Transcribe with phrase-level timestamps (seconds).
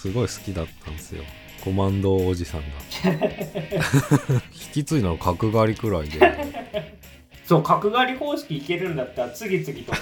[0.00, 1.22] すごい好きだったんですよ。
[1.62, 2.66] コマンドおじさんが。
[4.50, 6.96] 引き継いだの角刈りくらいで。
[7.44, 9.92] そう角刈り方式いけるんだったら次々と。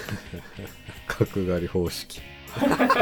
[1.05, 2.21] 角刈り方式。
[2.55, 2.95] 焼き肉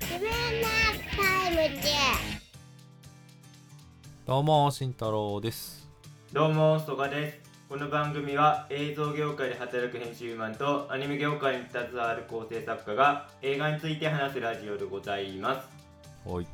[0.00, 0.30] キネ
[0.62, 0.68] マ
[1.14, 1.88] タイムズ
[4.26, 5.86] どうも慎太郎です。
[6.32, 15.68] どうも曽我ですこの番組は映像業界で働く編集マンとアニメ業界に携わる構成作家が映画について話すラジオでございます。
[16.26, 16.46] はい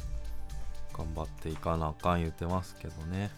[0.92, 3.30] 頑張っていかなあかん言ってますけどね。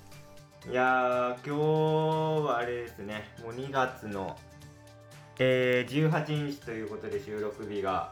[0.71, 3.29] いやー今日はあれですね。
[3.45, 4.39] もう2月の、
[5.39, 8.11] えー、18日ということで収録日が。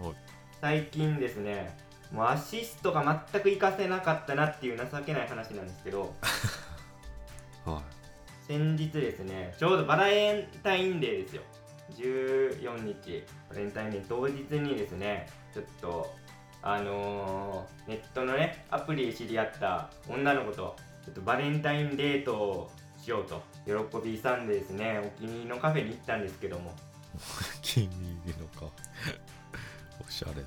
[0.00, 0.14] はい。
[0.62, 1.76] 最近ですね
[2.10, 6.14] もうアシストが全く活かせなかったなっていう情けない話なんですけど
[7.64, 7.82] は
[8.46, 11.42] 先日ですねちょうどバレンタインデーですよ。
[11.96, 16.10] 14日バレンタインデー当日にですねちょっと
[16.62, 22.70] あのーネットのねアプリで知り合った女の子とちょっとバレンタインデートを
[23.02, 26.70] しようと喜びさんでですねお気に入りのカフェに行ったんですけども。
[27.58, 27.88] い気に
[28.24, 28.66] 入りのか
[30.06, 30.40] おしゃれだ。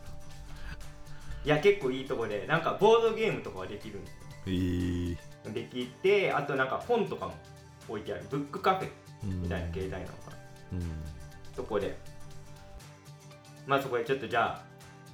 [1.44, 4.18] いや結構いいとこでなんかボードゲームとかはできるんですよ。
[4.48, 5.18] えー、
[5.54, 7.34] できてあとなんか本とかも
[7.88, 8.24] 置いてある。
[8.30, 8.90] ブックカフェ
[9.24, 10.38] うんみたいな携帯なのかな
[10.74, 10.82] うん
[11.56, 11.98] そこで。
[13.68, 14.64] まあそこでちょっとじゃあ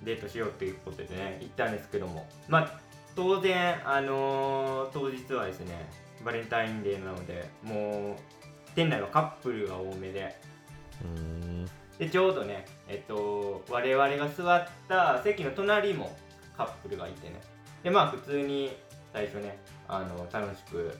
[0.04, 2.28] デートしようっていうことでね行ったんですけども。
[2.48, 2.80] まあ
[3.16, 5.90] 当然あのー当日はですね
[6.26, 8.22] バレンタインデーなのでもう
[8.76, 10.36] 店内はカップルが多めで。
[11.04, 11.66] うーん。
[12.00, 16.18] でちょうどねえっと我々が座った席の隣も
[16.58, 17.40] カップルがいてね。
[17.84, 18.76] でまあ普通に
[19.14, 19.58] 最初ね
[19.92, 20.98] あの楽しく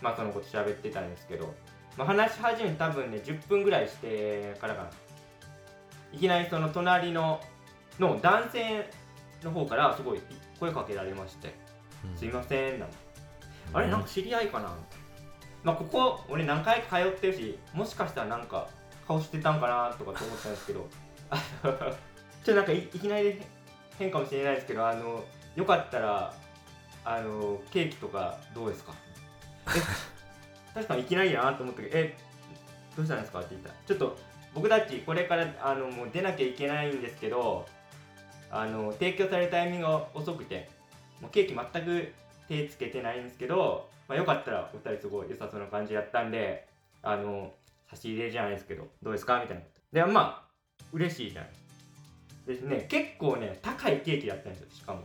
[0.00, 1.54] まあそのこと喋ってたんですけど、
[1.96, 4.90] まあ、話し始めて多分ね10分ぐらいしてからかな。
[6.12, 7.40] いきなりその隣の
[8.00, 8.90] の男性
[9.42, 10.20] の方からすごい
[10.58, 11.54] 声かけられまして
[12.16, 12.96] 「すいません」なんて。
[13.72, 14.68] あれなんか知り合いかな？
[14.68, 14.82] みたいな
[15.64, 18.68] まあここ俺何回か通ってるしもしかしたらなんか
[19.06, 20.88] 顔してたんかなとかと思ったんですけど。
[22.46, 23.42] ちょっとなんかいいきなり
[23.98, 25.24] 変かもしれないですけどあの
[25.56, 26.32] よかったら
[27.08, 28.92] あのケーキとかどうですか？
[29.68, 29.80] え
[30.74, 32.16] 確かにいきなりやなと思ったけどえ
[32.96, 34.18] どうしたんですかって言ったらちょっと
[34.54, 37.66] 僕たちこれからあのもう出なきゃいけないんですけど
[38.50, 40.68] あの提供されるタイミングが遅くて
[41.20, 42.12] もうケーキ全く
[42.48, 46.66] 手つけてないんですけど、まあ、よかったらお二人すごい良さそうな感じやったんで
[47.02, 47.52] あの
[47.88, 49.40] 差し入れじゃないですけどどうですか？
[49.40, 49.62] みたいな。
[49.92, 50.46] でまあ
[50.92, 51.50] 嬉しいじゃない
[52.46, 55.02] ですね結構ね高いケーキだったんですよしかも。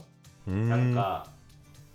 [0.47, 1.28] なんか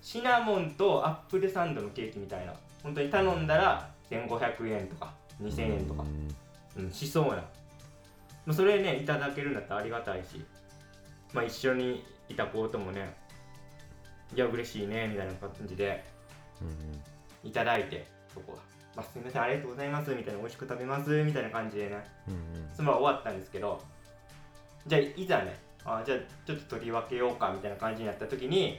[0.06, 2.55] シナモンとアップルサンドのケーキみたいな。
[2.81, 5.12] 本当に頼んだら1500円とか
[5.43, 6.05] 2000円とか、
[6.77, 7.34] うん、しそうな。
[7.34, 7.43] ま
[8.47, 10.44] あそれねいただけるんだったらありがたいし。
[11.33, 13.17] まあ一緒にいた子ともね
[14.33, 16.05] いや嬉しいねみたいな感じで
[16.62, 18.59] うんいただいてそこは、
[18.94, 22.06] まあ、すみませんありがとうございますみたいな美味しく食べますみたいな感じでね。
[22.28, 22.41] うんうん。
[22.73, 23.83] そのまま終わったんですけど
[24.87, 28.78] じゃあいざねあじゃあちょっと取り分けようかみたいな感じになった時に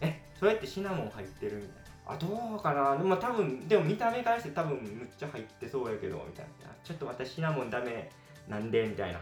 [0.00, 2.14] えそれってシナモン入ってるみたいな。
[2.14, 2.96] あどうかな。
[2.96, 6.68] でも多分でも見た目からして多分むっちゃ入ってそうやけどみたいな。
[6.68, 8.10] あちょっと私シナモンダメ
[8.48, 9.20] なんでみたいな。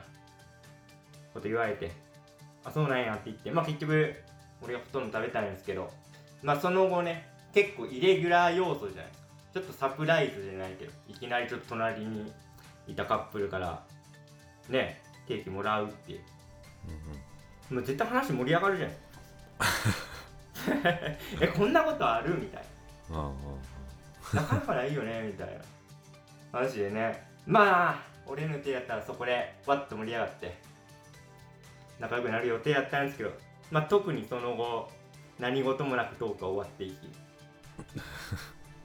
[1.35, 1.91] こと言われて。
[2.65, 3.51] あそうなんやって言って。
[3.51, 4.15] まあ結局
[4.63, 5.91] 俺がほとんど食べたんですけど。
[6.43, 9.27] まあその後ね結構イレギュラー要素じゃないですか。
[9.53, 12.33] ちょっとサプライズじゃないけどいきなりちょっと隣に
[12.87, 13.85] いたカップルから
[14.71, 16.21] ねケーキもらうっていう。
[17.71, 18.97] うんもう絶対話盛り上がるじゃない
[21.41, 22.35] えこんなことある？
[22.39, 22.65] みたい
[23.11, 23.31] な。
[24.35, 26.59] なかなかないよねみたいな。
[26.59, 27.27] 話でね。
[27.47, 30.57] まあ俺の手やったらそこでわっと盛り上がって
[31.99, 33.33] 仲良くなる予定やったんですけど
[33.71, 34.89] まあ特にその後
[35.39, 37.09] 何事もなくトークは終わっていき。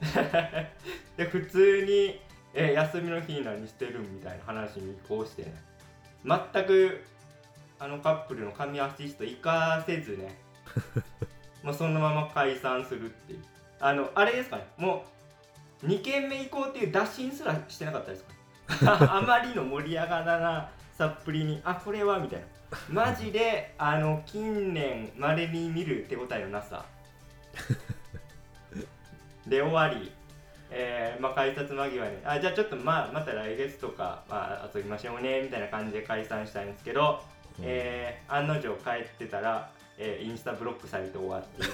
[1.16, 2.20] で普通に
[2.54, 5.54] 「え休みの日何してる?」みたいな話に移行してね。
[6.24, 7.04] 全く
[7.78, 10.34] あのカップルの神アシスト活かせずね
[11.66, 13.40] もうそのまま解散するっていう。
[13.80, 14.66] あのあれですかね。
[14.78, 15.04] も
[15.82, 18.24] う2軒目行こうっていう打診すらしてなかったです
[18.84, 18.96] か？
[19.18, 22.46] あまりの盛り上がらなさっぷりにあこれはみたいな。
[22.88, 26.84] マジであの近年まれに見る手応えのなさ。
[29.46, 30.12] で終わり。
[30.70, 37.22] えーまあ、改札間際にあじゃあちょっとまあまた来月とか、まあ、遊びましょうねみたいな感じで解散したんですけど、
[37.58, 37.64] うん。
[37.64, 41.72] えー案の定帰ってたら、えーインスタブロックされて終わっている。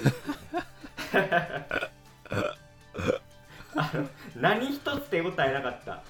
[3.75, 6.03] ああの何一つ手応えなかった。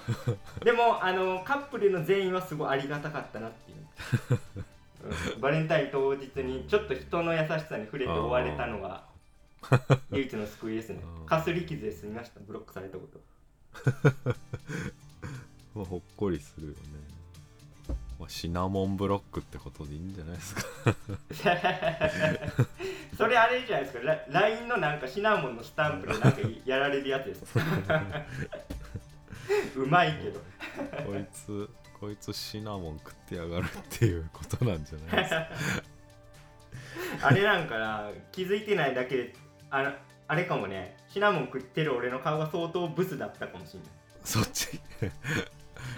[0.63, 3.77] でもあのカップルの全員はすごいありがたかったなっていう、
[5.35, 5.41] うん。
[5.41, 9.05] バレンタイン当日にちょっと人の優しさに触れて終われたのが
[10.11, 10.99] 唯一の救いですね。
[11.19, 12.41] うんかすり傷で済みました。
[12.45, 13.19] ブロックされたこと。
[15.73, 16.77] まあほっこりするよね、
[18.23, 20.61] まあ、シナモンブロックってことでいいんじゃないですか？
[23.17, 24.05] それあれじゃないですか？
[24.05, 27.43] ラ LINE のなんかシナモンのスタンプでなんかやられるやつです。
[29.75, 30.39] うまいけど。
[31.05, 35.29] こいつこいつシナモン食ってやがるっていうことなんじゃないです
[37.19, 37.19] か？
[37.27, 39.33] あれなんかな気づいてないだけで
[39.69, 39.91] あの
[40.29, 40.95] あれかもね。
[41.09, 43.77] シナモン食ってる俺の顔が相当ブスだったかもし
[44.23, 44.79] そっち。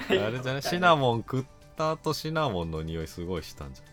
[0.10, 0.64] あれないれじゃない？
[0.64, 1.46] シナモン食っ
[1.78, 3.82] た後シナモンの匂いすごいしたんじ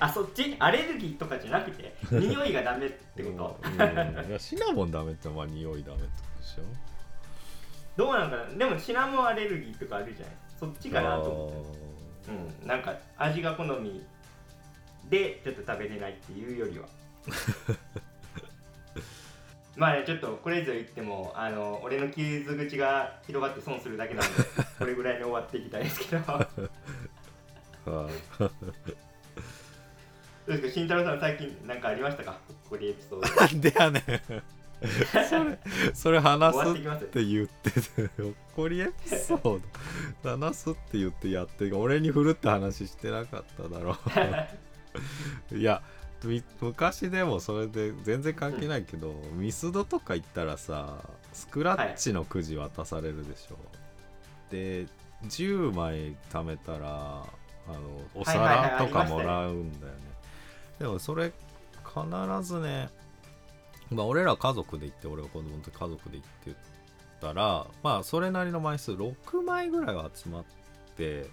[0.00, 0.56] あそっち？
[0.58, 1.94] アレルギーとかじゃなくて？
[2.10, 3.68] 匂いがダメってこと？
[3.68, 3.72] う
[4.34, 4.38] ん。
[4.38, 6.62] シナモンダメってまあ匂いダメってことでしょ。
[7.96, 8.46] どうなんかな？
[8.54, 11.50] でもシナモンアレルギーとかあるじゃないそっちかなと思っ
[12.26, 12.32] て
[12.62, 12.68] うん。
[12.68, 14.02] なんか味が好み
[15.10, 16.86] でちょっと食べれないっていうよりは
[19.76, 24.32] まあねちょっとこれ以上言ってもあの俺の傷口が広がって損するだけなんで
[24.78, 26.46] これぐらいに終わっていきたいですけど。
[27.86, 28.14] どうで
[30.56, 30.68] すか？
[30.70, 32.38] 慎太郎さん最近何かありましたか？
[32.68, 33.34] これエピソード。
[33.40, 34.02] なんでやねん。
[35.30, 35.58] それ
[35.94, 36.74] それ話すっ
[37.06, 37.80] て言ってて
[38.20, 39.62] ほっこりエピソー
[40.22, 43.96] ド話すって言ってやって俺に振るって話してなかっただろ
[45.50, 45.54] う。
[45.56, 45.88] いやみ
[46.60, 50.98] 昔でもそれで全然関係ないけど、ミスドとか行ったらさ
[51.32, 53.56] スクラッチのくじ渡されるでしょ、
[54.50, 54.86] で
[55.24, 57.24] 10枚貯めたら
[57.68, 57.80] あの
[58.14, 59.98] お皿とかもらうんだよね、
[60.78, 61.32] でもそれ
[61.84, 62.88] 必ずね
[63.90, 66.60] まあ俺ら家族で行って俺が子供の時家族で行って
[67.20, 70.44] たらまあそれなりの枚数6枚ぐらいは集まっ
[70.96, 71.26] て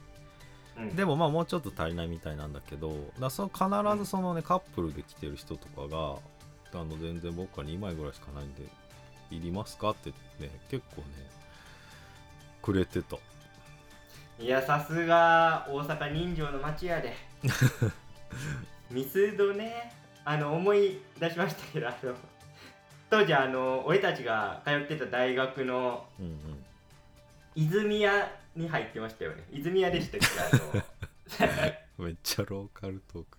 [0.96, 6.16] でもまあもうちょっと足りないみたいなんだけどだその必ずそのねカップルで来てる人とかが
[6.81, 8.64] あの全然僕は2枚ぐらいしかないんで
[9.31, 10.10] いりますかって
[10.40, 11.08] ね結構ね
[12.62, 13.18] くれてた。
[14.40, 17.14] いやさすが大阪人情の街やで。
[18.90, 19.94] ミスドね。
[20.26, 22.14] あの思い出しましたけどあの
[23.10, 26.66] 当時あの俺たちが通ってた大学のうんうん。
[27.56, 29.44] 泉屋に入ってましたよね。
[29.52, 30.28] 泉屋でしたっけ？
[31.40, 31.50] あ
[32.00, 32.06] の。
[32.06, 33.38] めっちゃローカルトーク。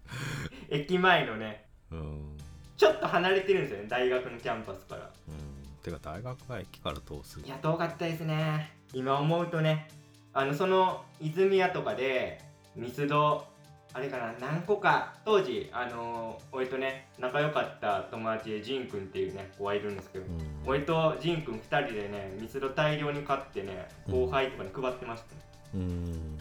[0.69, 1.67] 駅前のね。
[1.91, 2.37] うん。
[2.77, 5.11] ちょっと離れてるんですよね大学のキャンパスから。
[5.29, 5.35] うん。
[5.83, 7.47] てか大学が駅から遠すぎ。
[7.47, 8.73] いや遠かったですね。
[8.93, 9.89] 今思うとね。
[10.33, 12.41] あのその泉屋とかで
[12.77, 13.47] ミスド
[13.93, 20.39] あれかな何個か当時あの俺とね仲良かった友達でジンくんっていうね子がいるんですけど、うん。
[20.67, 24.15] 俺とジンくん2人でねミスド大量に買ってねうん。
[24.27, 25.35] 後輩とかに配ってました。
[25.35, 25.41] ね、
[25.75, 26.39] うん。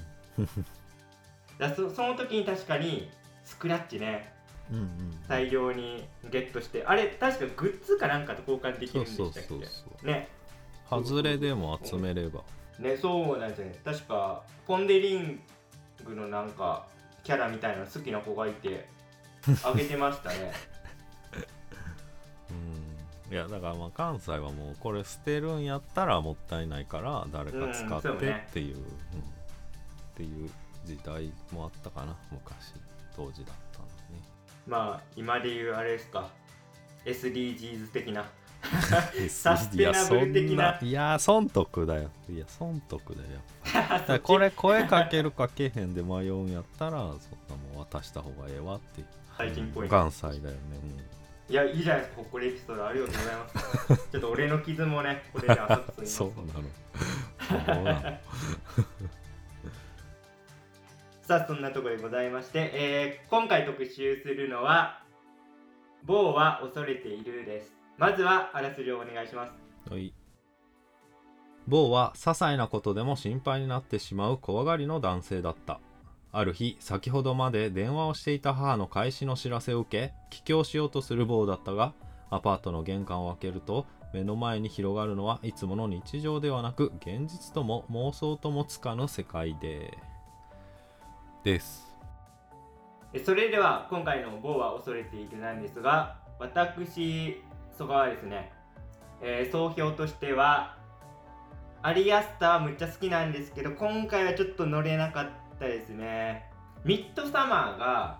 [1.76, 3.10] そその時に確かに
[3.44, 4.32] スクラッチね
[4.72, 9.44] うんうん大量にゲットしてあれ確かグッズかなんかと交換できるんでしたっ
[10.02, 10.08] け？
[10.08, 10.28] ね。
[10.88, 12.42] 外れでも集めれば。
[12.78, 13.80] ねそうなんですよね。
[13.84, 15.42] 確かポン・デ・リン
[16.06, 16.88] グのなんか
[17.24, 18.88] キャラみたいなの好きな子がいて
[19.64, 20.52] あげてましたね。
[22.50, 23.34] うん。
[23.34, 28.86] いやだからまあ関西はもうこれ捨てるんやったらもったいないから誰か使ってっていう,、うんっ
[30.16, 30.50] ていう
[30.86, 32.74] 時代もあったかな昔
[33.16, 33.92] 当時だったのね
[34.68, 36.30] まあ今で言うあれですか。
[37.06, 38.22] SDGs 的な。
[38.22, 38.26] い
[39.30, 40.78] サステナブル的な。
[40.82, 42.10] いや損得だよ。
[42.30, 43.28] いや損得だよ。
[44.08, 49.04] だこれ 声かけるかけへんで迷うんやったらそんなもん渡した方がええわって。
[49.38, 49.96] 最近ポイント。
[49.96, 50.60] 関西だよね、
[51.50, 54.10] いやいいじゃないですかほっこりエピソードありがとうございます。
[54.12, 56.16] ちょっと俺の傷もねこれで浅くうん、す。
[56.16, 56.54] そそうな
[58.12, 58.20] の。
[61.22, 65.04] さあそんなところでございまして、えー今回特集するのは
[66.04, 69.52] 「某は恐れている」ですまずはあらすじをお願いします
[69.92, 70.14] はい。
[71.68, 75.82] 某は些細なことでも心配になってしまう怖がりの男性だった。
[76.32, 81.94] ある日、先ほどまで電話をしていた母の開始の知らせを受け、帰郷しようとする某だったが、
[82.30, 89.98] アパートの玄関を開けると、目の前に広がるのはいつもの日常ではなく、現実とも妄想ともつかぬ世界で。
[91.44, 91.94] です。
[93.12, 97.42] えそれでは今回の「某は恐れている」なんですが私
[97.80, 98.52] 曽我はですね、
[99.22, 100.76] えー総評としては
[101.82, 106.44] アリアスターはむっちゃ好きなんですけど今回はちょっと乗れなかったですね。
[106.84, 108.20] ミッドサマーが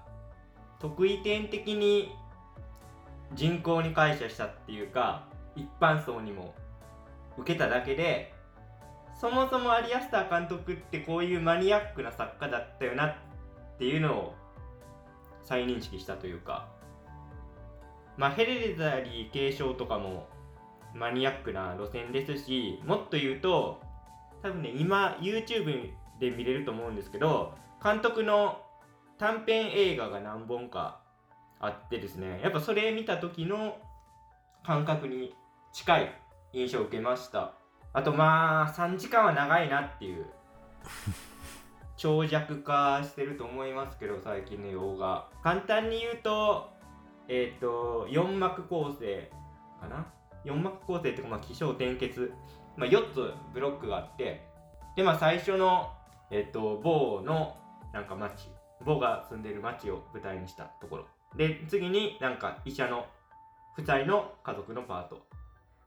[0.80, 2.10] 得意点的に
[3.34, 6.56] 人口に感謝したっていうか一般層にも
[7.38, 8.34] 受けただけで
[9.20, 13.16] そもそもアリアスター監督ってこういうマニアックな作家だったよなっ
[13.78, 14.36] ていうのを
[15.44, 16.79] 再認識したというか
[18.20, 20.28] まあヘレデザリー継承とかも
[20.94, 23.82] マニアックな路線ですしもっと言うと
[24.44, 28.62] 多分ね今 YouTube で見れると思うんですけど監督の
[29.18, 31.00] 短編映画が何本か
[31.62, 33.78] あってですねやっぱそれ見た時の
[34.66, 35.34] 感覚に
[35.72, 36.16] 近い
[36.52, 37.54] 印象を受けました。
[37.94, 40.26] あとまあ3時間は長いなっていう
[41.98, 45.28] 長尺化してると思いますけど最近の洋画。
[45.42, 46.70] 簡単に言うと
[47.30, 49.32] えっ、と4幕構成
[49.80, 50.06] かな
[50.44, 52.34] ？4幕構成っていうかまあ起承転結、
[52.76, 54.42] まあ、4つブロックがあって
[54.96, 55.92] でまあ最初の
[56.32, 57.56] えっ、と某の
[57.94, 58.50] なんか町
[58.86, 61.06] 某が住んでる町を舞台にしたところ。
[61.36, 63.06] で次になんか医者の
[63.78, 65.22] 夫妻の家族のパート。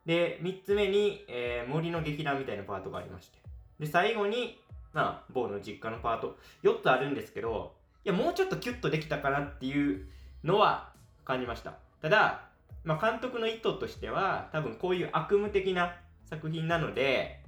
[0.07, 3.39] で3つ目に、えー森の劇団みたいなパートがありまして。
[3.81, 4.61] で最後に
[4.93, 6.37] まあ某の実家のパート。
[6.63, 10.07] 4つあるんですけどいやもうちょっとキュッとできたかなっていう
[10.45, 10.92] のは
[11.25, 11.75] 感じました。
[12.01, 12.49] ただ、
[12.85, 17.41] まあ、監督の意図としては多分こういう悪夢的な作品なので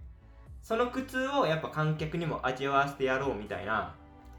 [0.63, 3.95] その苦痛をやっぱ観客にも味わわせてやろうみたいな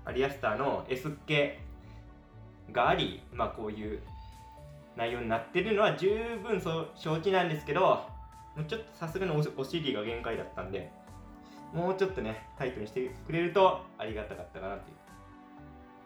[0.06, 1.52] アリアスターの S っ気
[2.72, 4.00] がありまあこういう
[4.96, 6.10] 内容になってるのは十
[6.42, 10.90] 分そ承知なんですけどもうちょっとさすがのおお尻が限界だったんで
[11.74, 15.05] もうちょっとねタイトにしてくれるとありがたかったかなっていう。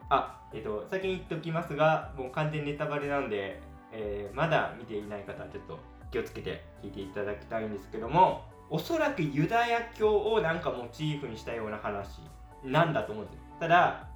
[0.09, 3.61] あえっ、と先に言っておきますがもう完全ネタバレなんで、
[3.91, 5.79] えーまだ見ていない方はちょっと
[6.11, 12.19] 気をつけて聞いていただきたいんですけどもおそらくユダヤ教をなんかモチーフにしたような話
[12.63, 13.35] なんだと思うんです。
[13.35, 14.07] よただ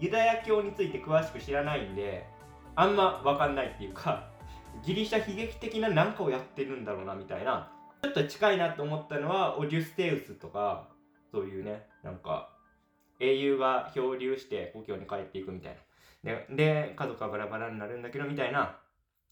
[0.00, 2.26] ユダヤ教について詳しく知らないんで
[2.74, 4.28] あんま分かんないっていうか
[4.84, 7.70] ギリシャ悲劇的な何かをやってるんだろうなみたいな
[8.02, 10.88] ちょっと近いなと思ったのはオデュステウスとか
[11.32, 12.50] そういうねなんか
[13.20, 15.76] 英雄が漂流して故郷に帰っていくみたい
[16.24, 16.32] な。
[16.32, 18.76] でで家族はバラバラになるんだけどみたいな、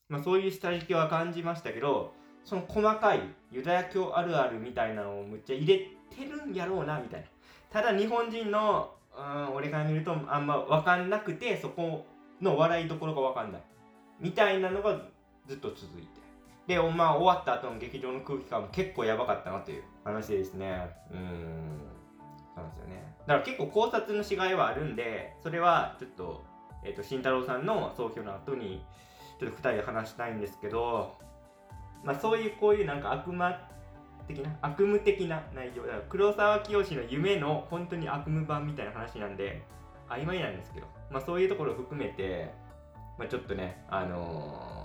[0.08, 2.12] まあ、そういう下敷きは感じましたけど
[2.44, 7.26] その細かいユダヤ教あるあるみたいなのをむっちゃ入れてるんやろうなみたいな。
[7.70, 12.04] ただ日本人のうん俺から見るとあんま分かんなくてそこ
[12.40, 13.62] の笑いどころが分かんない
[14.20, 15.00] みたいなのが
[15.46, 16.26] ずっと続いて。
[16.66, 20.90] で、まあ、終わった後の劇場の空気感も結構やばかったなという話ですね。
[21.12, 21.95] うん。
[22.56, 23.14] なんですよね。
[23.26, 26.44] だから結構考察のしがいはあるんでそれはちょっと,、
[26.84, 28.84] えー、と慎太郎さんの総評の後に
[29.38, 31.16] ちょっと2人で話したいんですけど
[32.04, 33.58] まあそういうこういうなんか悪魔
[34.28, 39.62] 的な悪夢的な内容だから黒沢清の夢の本当に悪夢版みたいな話なんで
[40.08, 42.52] 曖昧なんですけど、まあ、そういうところを含めて、
[43.18, 44.76] まあ、ちょっとねあのー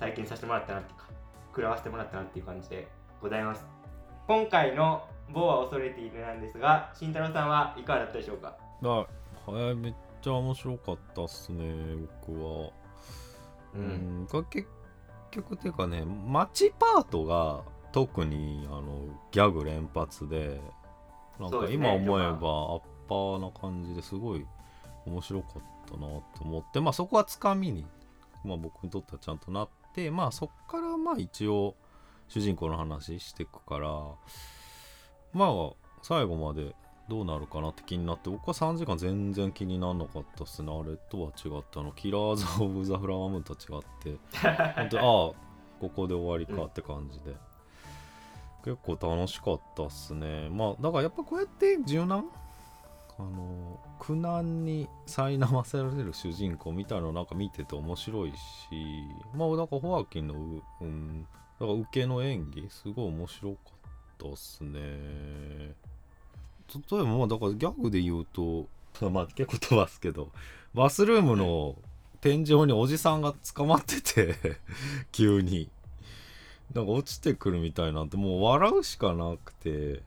[0.00, 1.08] 体験させてもらったなっていうか
[1.50, 2.88] 食らわせてもらったなっていう感じで
[3.20, 3.66] ございます。
[4.26, 8.56] 今回の「某は恐れている」なんですが慎太郎さんはいかがだったでしょうか？
[8.82, 9.06] だは
[9.70, 11.96] いめっちゃ面白かったっすね
[12.26, 12.70] 僕は。
[13.74, 14.68] ううんが結
[15.30, 20.60] 局っていうかね街パートが特にあのギャグ連発で
[21.38, 24.44] なんか今思えばアッパーな感じですごい
[25.06, 27.86] 面白かったなと思ってまあそこはつかみに、
[28.44, 31.76] まあ、僕にとってはちゃんとなってまあそっからまあ一応
[32.28, 33.88] 主人公の話していくから
[35.32, 35.72] まあ
[36.02, 36.74] 最後まで
[37.08, 40.72] どうなるかなって気になって僕は3時間全然気にならなかったっすね。
[40.72, 41.90] あれとは違ったの。
[41.92, 44.18] キラーズ・オブ・ザ・フラワームーンとは違って。
[44.76, 47.34] 本当に ああここで終わりかって感じで、
[48.64, 50.48] 結構楽しかったっすね。
[50.50, 52.24] まあだからやっぱこうやって柔軟？
[53.18, 58.36] あの苦難に苛ませられる主人公みたいなのなんか見てて面白いし。
[59.34, 63.79] まあだからホアキンのう、うん、だから受けの演技すごい面白かった
[64.28, 64.80] っすね。
[66.72, 68.68] 例えばまあだからギャグで言うと
[69.10, 70.30] まあ結構飛ばすけど
[70.72, 71.74] バスルームの
[72.20, 74.36] 天井におじさんが捕まってて
[75.12, 75.68] 急に。
[76.72, 80.02] なんか落ちてくるみたいなんてもう笑うしかなくて。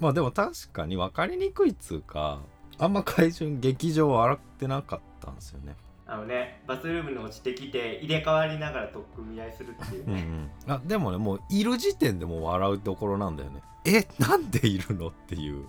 [0.00, 2.40] まあでも確かに分かりにくいっつうか
[2.78, 10.50] あんま怪獣劇場笑ってなかったんですよねあのねバスルームに落ちてきて入れ替わりながら取っ組み合いするっていううんうね、ん。
[10.68, 13.62] あでもねもういる時点でもう笑うところなんだよね。
[13.86, 15.64] えなんでいるのっていう。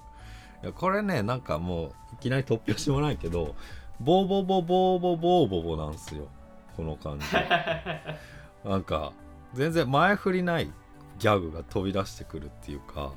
[0.63, 3.55] いやこれねなんかもういきなり突拍子もないけど
[3.99, 6.27] ボーボボボーボボーボボなんですよ。
[6.75, 7.25] この感じ。
[8.69, 9.13] なんか
[9.53, 10.69] 全然前振りない
[11.17, 13.13] ギャグが飛び出してくるっていうか。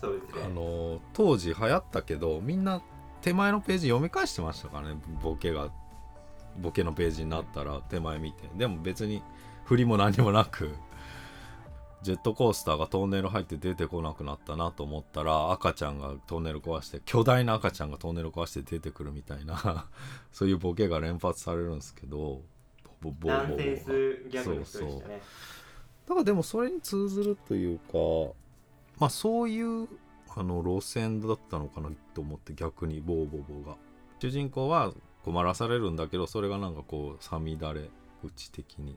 [0.00, 0.42] そうですね。
[0.46, 2.80] あの当時流行ったけどみんな
[3.20, 5.70] 手前のページ読み返してましたからねボケが
[6.58, 8.48] ボケのページになったら手前見て。
[8.56, 9.22] でも別に
[9.64, 10.70] 振りも何もなく
[12.02, 19.86] ジェットコースターがトンネル入って出てこなくなったなと思ったら赤ちゃんがトンネル壊して巨大な赤ちゃんがトンネル壊して出てくるみたいな
[20.32, 22.42] そういうボケが連発されるんですけど
[23.00, 23.84] ボボボボナンセンス
[24.30, 25.22] ギャグの人でしたね。
[26.06, 28.34] だからでもそれに通ずるというか
[28.98, 29.88] まあそういう
[30.34, 33.76] あの路線だったのかなと思って逆にボーボーボーが。
[34.18, 34.92] 主人公は
[35.24, 37.88] 困らされるんだけどそれがなんかこうさみだれ
[38.24, 38.96] 打ち的に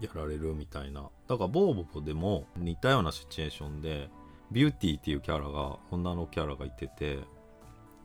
[0.00, 1.08] やられるみたいな。
[1.26, 4.10] だからボーボボでも似たようなシチュエーションで
[4.50, 7.18] ビューティーっていうキャラが女のキャラがいてて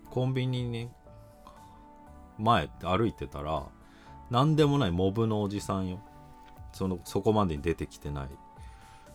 [0.10, 0.90] コンビニに
[2.40, 3.64] 前歩いてたら
[4.30, 6.00] 何でもないモブのおじさんよ。
[6.74, 8.30] そのそこまでに出てきてない。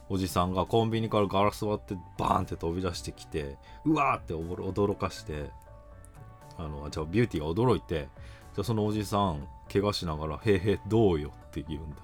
[0.08, 5.50] おじさんがコンビニからガラス割ってバーンって飛び出してきてうわーって驚かして
[6.58, 8.08] あのじゃあビューティーが驚いて
[8.54, 11.96] じゃあそのおじさん怪我しながら「へーへーどうよ」って言うんだ。
[11.96, 12.02] よ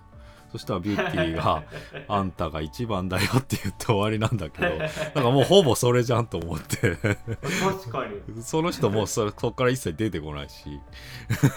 [0.52, 1.62] そしたらビューティーが
[2.08, 4.88] 「あんたが一番だよ」って言って終わりなんだけどなん
[5.24, 6.94] かもうほぼそれじゃんと思って。
[6.96, 8.42] 確かに。
[8.42, 10.78] その人もうそれそこから一切出てこないし。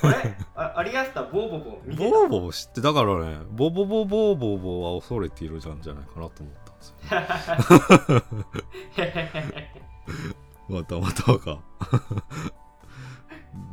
[0.02, 0.38] あれ？
[0.56, 2.10] あアリアスターボーボボ見てた？
[2.10, 6.94] ボーボー知ってだからねボボボボーボーボーは恐れているじゃんじゃないかなと思ったんです
[8.12, 8.40] よ
[10.70, 11.60] またまたか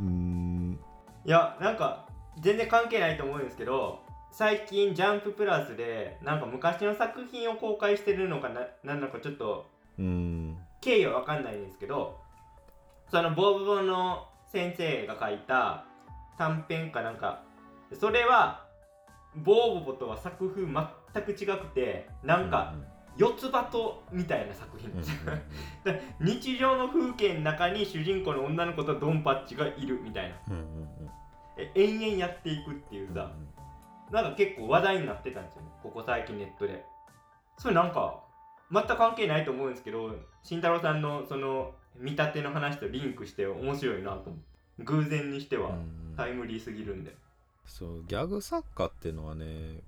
[0.01, 0.79] うーん。
[1.25, 2.07] いやなんか
[2.41, 9.67] 全然関係ないと思うんですけど最近ジャンププラスでなんか昔の作品を公開してるのかななんだかちょっと
[10.81, 12.19] 経緯は分かんないんですけど
[13.11, 15.85] そのボーボボの先生が書いた
[16.39, 17.43] 短編かなんか
[18.01, 18.67] それは
[19.37, 22.75] ボーボボとは作風全く違くてなんか
[23.17, 24.91] 四つ葉とみたいな作品。
[24.91, 25.25] うんうん です、
[25.85, 30.37] で日常の風景の中に主人公の女の子とドンパッチがいるみたいな。
[30.49, 31.11] うんうんうん。
[31.57, 33.31] え延々やっていくっていうさ、
[34.11, 35.69] なんか結構話題になってたんですよね。
[35.83, 36.85] ここ最近ネットで。
[37.59, 38.23] それなんか
[38.71, 44.35] 全く関係ないと思うんですけど慎太郎さんのその見立ての話とリンクして面白いなと。
[44.79, 46.03] 偶然にしてはうん。
[46.17, 47.15] タイムリーすぎるんで、
[47.65, 49.81] そうギャグ作家っていうのはね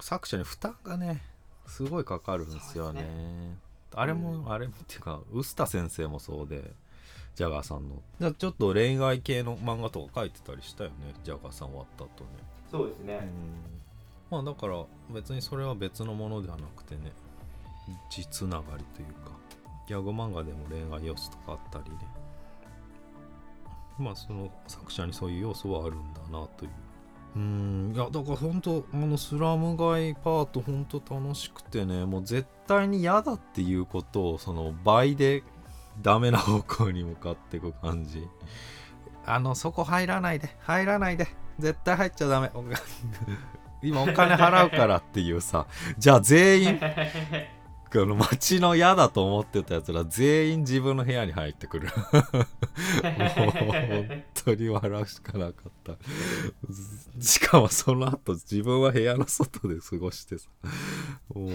[0.00, 1.22] 作者に負担がね
[1.70, 3.00] すごいかかるんですよね。
[3.92, 6.72] そうあれも、あれもっていうか臼田先生もそうで
[7.34, 8.02] ジャガーさんの。
[8.18, 12.30] じゃあちょっと恋愛系の漫画とか書いてたりしたよねジャガーさん終わった後ね
[12.70, 13.28] そうですね、
[14.30, 17.10] まあだから別にそれは別のものではなくてね
[18.10, 19.32] 実ながりというか
[19.88, 21.98] ギャグ漫画でも恋愛要素とかあったりね。
[23.98, 26.70] まあその作者にそういう要素はあるんだなという
[27.36, 27.92] うーん。
[27.94, 35.42] いやだから本当あのスラム街パート本当楽しくてねもう絶対に嫌だっていうことをその倍で
[36.02, 38.26] ダメな方向に向かっていく感じ。
[39.26, 40.56] あのそこ入らないで。
[40.60, 41.28] 入らないで。
[41.58, 42.50] 絶対入っちゃダメ。
[43.82, 45.66] 今お金払うからっていうさ。
[45.98, 46.80] じゃあ全員
[47.98, 51.88] あの街の嫌だと思ってたやつら全員自分の部屋に入ってくる。
[51.88, 55.96] もう本当に笑うしかなかった。
[57.20, 60.48] しかもその後自分は部屋の外で過ごしてさ。
[61.34, 61.48] もう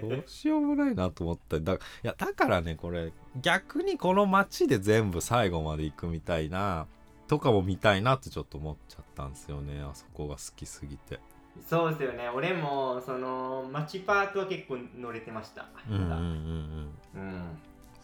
[0.00, 6.86] どうしようもないなと思っただいやだからねこれ逆にこの街で全部最後まで行くみたいな
[7.26, 11.20] とかも見たいなってちょっと思っちゃったんですよねあそこが好きすぎて。
[11.68, 12.28] そうですよね。
[12.28, 15.66] 俺もその街パートは結構乗れてました。
[15.88, 17.22] うんうんうんうん。
[17.22, 17.58] うん。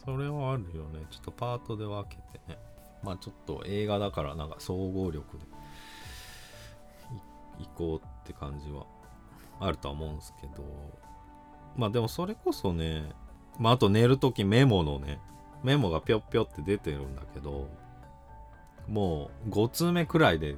[0.04, 1.04] それはあるよね。
[1.10, 2.58] ちょっとパートで分けてね。
[3.02, 5.44] まあちょっと映画だからなんか総合力で。
[7.60, 8.86] い行こうって感じは。
[9.58, 10.64] あるとは思うんですけど。
[11.76, 13.10] まあでもそれこそね。
[13.58, 15.18] まああと寝る時メモのね。
[15.62, 17.68] メモがぴょっぴょって出てるんだけど。
[18.88, 20.56] もう5通目くらいで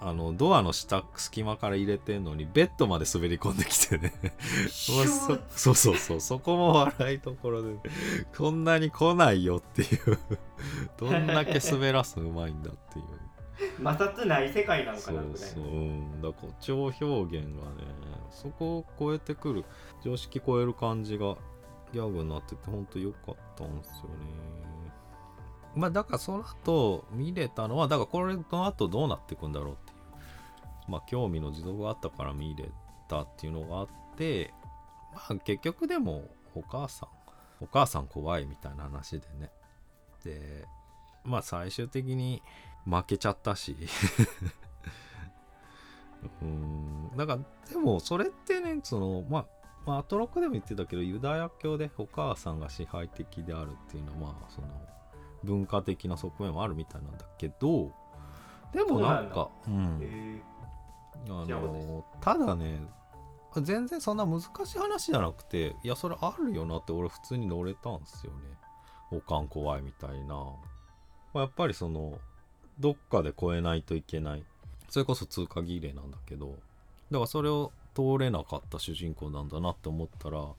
[0.00, 4.12] あのドアの下隙間から入れてんのにベッドまで滑り込んできてね。
[4.68, 6.20] そそうそうそう。
[6.20, 7.76] そこも笑いところで
[8.36, 10.18] こんなに来ないよっていう。
[10.98, 13.04] どんだけ滑らすのうまいんだっていう。
[13.82, 15.64] 摩擦ない世界なのかそなぐらいうそう。
[15.64, 16.20] うん。
[16.20, 17.86] だから誇張表現がね
[18.30, 19.64] そこを超えてくる。
[20.04, 21.36] 常識超える感じが
[21.92, 24.76] ギャグになっててほんと良かったんですよね。
[25.74, 29.85] まあだからその後見れたのはだからこれの後どうなっていくんだろうっていう
[30.88, 32.70] まあ興味の持続があったから見れ
[33.08, 34.52] たっていうのがあって
[35.14, 37.08] まあ結局でもお母さん
[37.60, 39.50] お母さん怖いみたいな話でね。
[40.24, 40.66] で
[41.24, 42.42] まあ最終的に
[42.84, 43.76] 負けちゃったし。
[46.42, 49.46] うーんだからでもそれってねそのまあ
[49.86, 54.66] まあ、アトロックでも言ってたけどユダヤ教でお母さんが支配的であるっていうのはまあその
[55.44, 57.92] 文化的な側面もあるみたいなんだけど
[58.72, 60.42] でもなんかうんえ
[61.28, 62.80] あのただね
[63.56, 68.38] 全然そんな難しい話じゃなくていやそれあるよなって俺普通に乗れたんですよね。
[69.10, 70.54] おかん怖いみたいな、ま
[71.34, 72.18] あ、やっぱりその
[72.80, 74.44] どっかで越えないといけない。
[74.88, 76.56] それこそ通過儀礼なんだけど。
[77.10, 80.54] だからそれを通れなかった主人公なんだなって思ったら、ま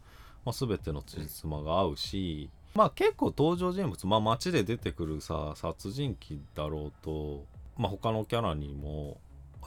[0.48, 7.44] あ、全てのつじつまが合うしまあ結構登場人物まあ街で出てくるさ殺人鬼だろうと
[7.78, 9.18] まあ他のキャラにも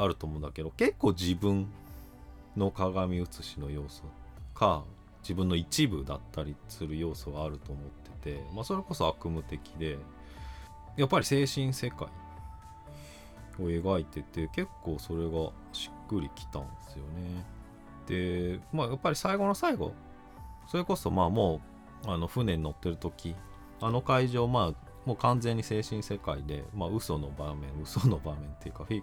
[0.03, 1.69] あると思うんだけど結構自分
[2.57, 4.03] の鏡写しの要素
[4.55, 4.85] か
[5.23, 7.85] 自分の一部だったりする要素があると思っ
[8.23, 9.99] てて、まあ、それこそ悪夢的で
[10.97, 12.09] やっぱり精神世界
[13.59, 17.45] を描いてて結構それがしっくりきたんですよね。
[18.07, 19.93] でまあやっぱり最後の最後
[20.67, 21.61] それこそまあも
[22.07, 23.35] うあの船に乗ってる時
[23.81, 29.03] あの会場まあもう完全に精神世界でまあ嘘の場面嘘の場面っていうかフィ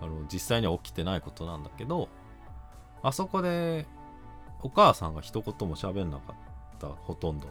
[0.00, 2.08] あの実際には起きてないことなんだけど
[3.02, 3.86] あそこで
[4.62, 7.48] お母さんが一言も喋んなかったほとんど。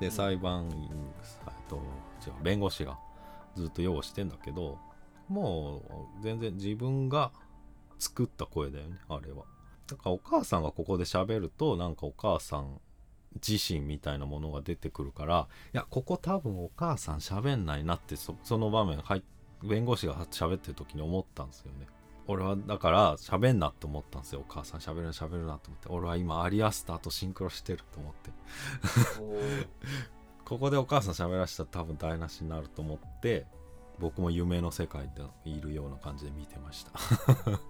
[0.00, 0.90] で裁判員、
[1.68, 1.76] と
[2.26, 2.98] 違う弁護士が
[3.54, 4.76] ずっと擁護してんだけど
[5.28, 5.78] も
[6.18, 7.30] う全然自分が
[7.98, 9.44] 作った声だよねあれは。
[9.86, 12.80] だからお母さんがここで喋るとなんかお母さん
[13.46, 19.22] 自身みたいなものが出てくるからいやここ多分お母さん喋んないなってそその場面入
[19.62, 21.86] 弁護士が喋ってる時に思ったんですよね。
[22.26, 24.44] 俺はだから喋んなって思ったんですよ。
[24.48, 25.88] お母さん喋るな喋るなと思って。
[25.88, 28.30] 俺は今アリアスターとシンクロしてると思って。
[30.44, 33.46] ここでお母さん喋らせたら多分台無しになると思って
[33.98, 35.10] 僕も夢の世界
[35.44, 36.92] でいるような感じで見てました。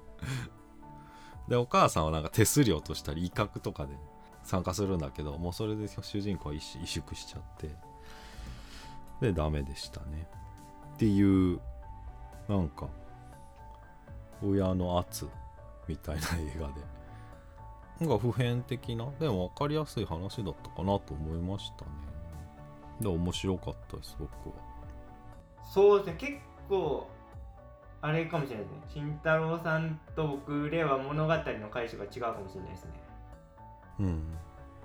[1.48, 3.94] でお母さんはなんか手数料としたり威嚇とかで
[4.44, 7.76] 参加するんだけどもうそれで主人公は萎縮しちゃって。
[9.20, 10.28] でダメでしたね。
[10.94, 11.60] っていう
[12.48, 12.88] なんか
[14.42, 15.28] 親の圧
[15.88, 16.74] みたいな映画で。
[18.00, 19.06] なんか普遍的な？
[19.20, 21.90] でも分かりやすい話だったかなと思いましたね。
[23.00, 24.54] で面白かったです僕は。
[25.72, 26.16] そうですね。
[26.18, 26.32] 結
[26.68, 27.08] 構
[28.02, 28.82] あれかもしれないですね。
[28.88, 32.90] 慎太郎さんと僕では物語の解釈が違うかもしれないですね。
[34.00, 34.22] うん。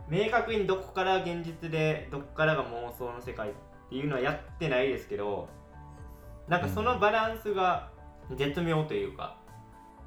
[0.07, 3.53] 明確にどこから現実でどこからが妄想の世界っ
[3.89, 5.49] ていうのはやってないですけど
[6.49, 7.91] なんかそのバランスが
[8.35, 9.38] 絶妙というか、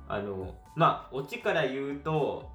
[0.08, 2.50] あのまあオチから言うと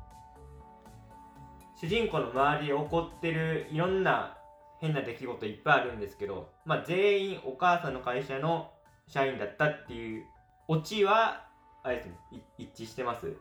[1.80, 4.38] 主人公の周りで起こってるいろんな
[4.82, 8.71] 変な出来事いっぱいあるんですけど、まあ、全員お母さんの会社の
[9.08, 10.26] 社員だったっていう
[10.67, 11.45] オチは
[11.84, 12.17] あれですね
[12.58, 13.34] い一致してます。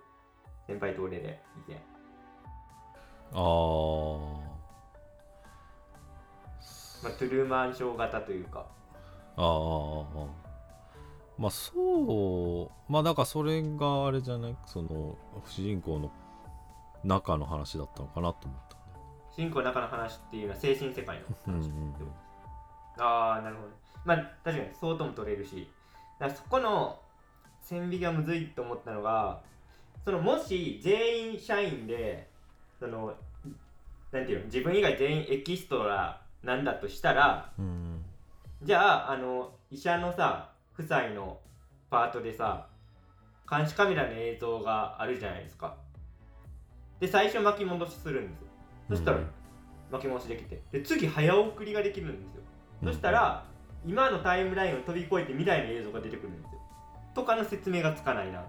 [0.67, 1.81] 先輩と俺で以前
[3.33, 4.47] あー。
[7.03, 8.67] まあ、トゥルーマンショー型というか
[9.37, 10.27] あー
[11.39, 16.11] まあそうまあだからそれがあれじゃないその主人公の
[17.05, 18.77] 中の話だったのかなと思った。
[19.35, 21.71] 主人公の中の話っていうのは精神世界の話
[22.99, 23.69] ああなるほど。
[24.05, 25.69] まあ確かにそうとも取れるし。
[26.19, 26.99] だそこの
[27.61, 29.41] 線引きがむずいと思ったのが
[30.05, 32.31] そのもし全員社員で
[32.79, 33.13] その
[34.13, 37.96] なんていうの自分以外全員エキストラなんだとしたらうん
[38.67, 41.39] じゃああの医者のさ夫妻の
[41.89, 42.67] パートでさ
[43.49, 45.77] 監視カメラの映像があるじゃないですか。
[46.99, 48.47] で最初巻き戻しするんですよ。
[48.91, 49.27] そしたらうん。
[49.93, 52.43] 巻き戻しできてで次早送りができるんですよ。
[52.83, 53.45] そしたら
[53.87, 56.61] 今のタイムラインを飛び越えて未来の映像が出てくるんですよ。
[57.15, 58.49] とかの説明がつかないなと。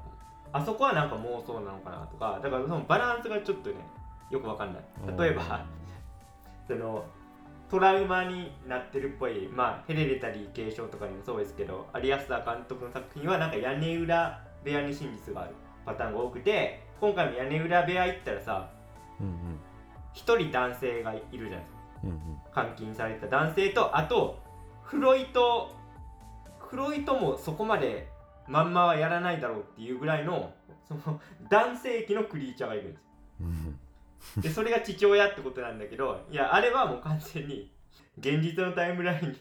[0.51, 3.75] あそこはなんか妄想なのかなとかだからそのバランスがちょっとね
[4.31, 4.83] よくわかんない。
[5.15, 5.63] 例えば
[6.67, 7.05] その
[7.69, 9.47] トラウマになってるっぽい。
[9.47, 18.69] まあヘレレタリー継承とかにもそうですけどアリアスター監督の作品はなんか屋根裏部屋に真実があるパターンが多くて今回も屋根裏部屋行ったらさ
[19.19, 19.33] うんうん。
[20.13, 21.77] 一人男性がいるじゃないですか。
[22.03, 22.17] うんうん。
[22.55, 24.39] 監禁された男性とあと
[24.83, 25.75] フロイト
[26.59, 28.09] フロイトもそこまで
[28.47, 30.53] まんまはやらないだろうっていうぐらいの
[30.87, 33.06] その男性器のクリーチャーがいるんですうん
[34.41, 37.71] でそれが父親ってことなんだけどいやあれはもう完全に
[38.17, 39.35] 現実のタイムラインっ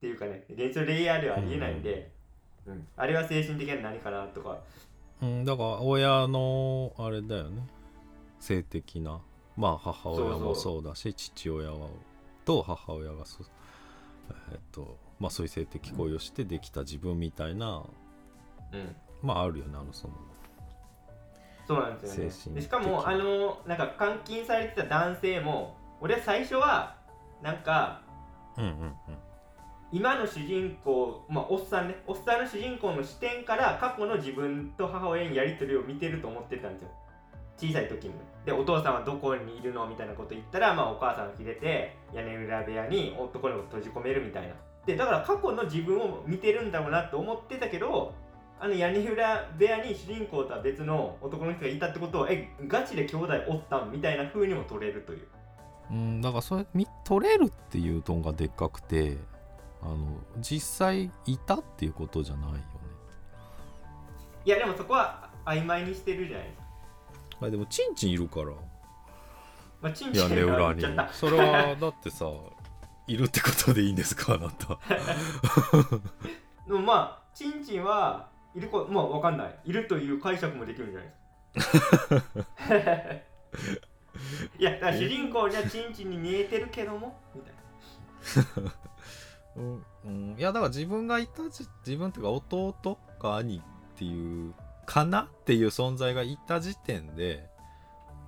[0.00, 2.12] ていうかね現実のレイヤーではありえないんで、
[2.66, 2.86] うん。
[2.96, 4.58] あれは精神的な何かなとか。
[5.20, 7.66] うん、だから親のあれだよね。
[8.38, 9.20] 性的な
[9.56, 11.88] まあ母親もそうだし父親は
[12.44, 13.44] と母親がそ
[14.52, 17.84] えっとまあそういう性的行為をしてできた自分みたいな、
[18.72, 18.96] うん。
[19.22, 20.14] まああるよねあのその
[21.68, 22.30] そうなんですよね。
[22.30, 26.96] 精神しかもあのなんか監禁されてた男性も俺は最初は
[27.42, 28.00] なんか
[28.56, 28.94] うんうんうん。
[29.92, 31.96] 今の主人公まあおっさんね。
[32.06, 36.88] おっさんの主人公の視点から過去の自分と母親にやり取りを見てると思ってたんですよ。
[37.58, 38.14] 小さい時に
[38.46, 44.54] でお父さんはどこにいるのみたいなこと言ったら、まあ、お母さんが切れて屋根裏部屋に男の子閉じ込めるみたいな。
[44.86, 48.14] でだから過去の自分を見てるんだろうなと思ってたけど
[48.60, 55.28] あの屋根裏部屋に主人公とは別の男の人がいたってことをえガチで兄弟おったんみたいな風にも取れるという。
[55.90, 59.16] うんだからそれ見取れるっていうトンがでっかくて
[59.80, 59.96] あの
[60.38, 62.62] 実際いたっていうことじゃないよね。
[64.44, 66.64] いやでもそこは曖昧にしてるじゃないですか、
[67.40, 68.46] まあでもチンチンいるから。
[69.80, 70.84] まあ、チンチン屋根裏に。
[71.12, 72.26] それはだってさ
[73.06, 74.78] いるってことでいいんですかあなた。
[76.66, 79.58] でもまあチンチンはいるこまあわかんない。
[79.64, 81.08] いるという解釈もできるんじゃない
[81.54, 82.18] ですか。
[84.58, 88.72] いやだから主人公にはチンチンに見えてるけどもみたいな。
[89.56, 94.54] うん、うん、いやだから自分がいたじ自分っていうか弟か兄っていう
[94.86, 97.48] かなっていう存在がいた時点で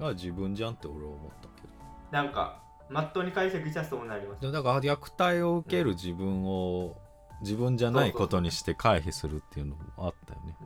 [0.01, 1.69] あ自分じゃんって俺は思ったけど。
[2.11, 4.43] なんかまっとうに解釈したらそうなります。
[4.43, 6.97] でだから虐待を受ける自分を
[7.41, 10.57] 自分じゃないことにして回避するっていうのもあったよね。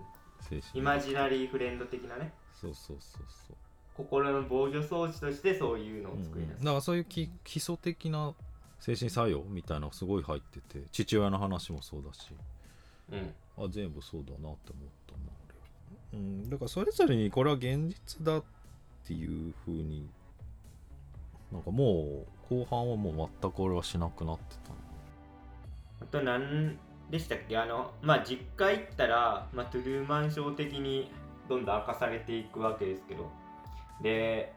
[0.41, 2.33] 精神イマジナリーフレンド的なね。
[2.61, 3.57] そうそうそうそう。
[3.97, 8.35] 心の防御装置としてそういうのをうん作り出す、だからそういうき基礎的な
[8.81, 12.35] 精神作用みたいなのがすごい入ってて父親の話もそうだし。
[13.13, 13.35] うん。
[13.57, 14.57] あ全部そうだなって思っ
[15.07, 15.35] たな
[16.15, 18.45] うん、だからそれぞれにこれは現実だっ
[19.05, 20.09] ていう風に
[21.53, 24.71] なんかもう後半はもう全く俺はしなくなってた
[26.11, 26.79] と何
[27.11, 27.57] でしたっけ？
[27.57, 31.11] あのまあ実家行ったら、まあ、トゥルーマンショー的に
[31.49, 33.31] どんどん明かされていくわけですけど。
[34.03, 34.53] で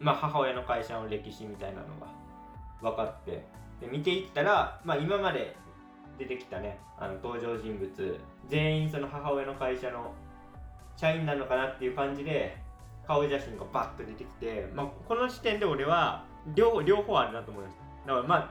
[0.00, 3.44] まあ母親の会社の歴史みたいなのが分かって。
[3.80, 5.56] で見ていったら、まあ、今まで
[6.16, 10.12] 出てきたねあの登場人物全員その母親の会社の
[10.96, 12.56] 社員なのかなっていう感じで
[13.04, 17.82] 顔写真がバッと出てきて、まあ、この時点で俺は両両方あるなと思いました。
[18.06, 18.50] だからまあ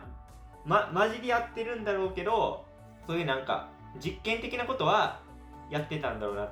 [0.65, 2.65] ま、混じり合ってるんだろうけど
[3.07, 3.69] そういうなんか
[4.03, 5.21] 実験的なことは
[5.69, 6.49] やってたんだろうな。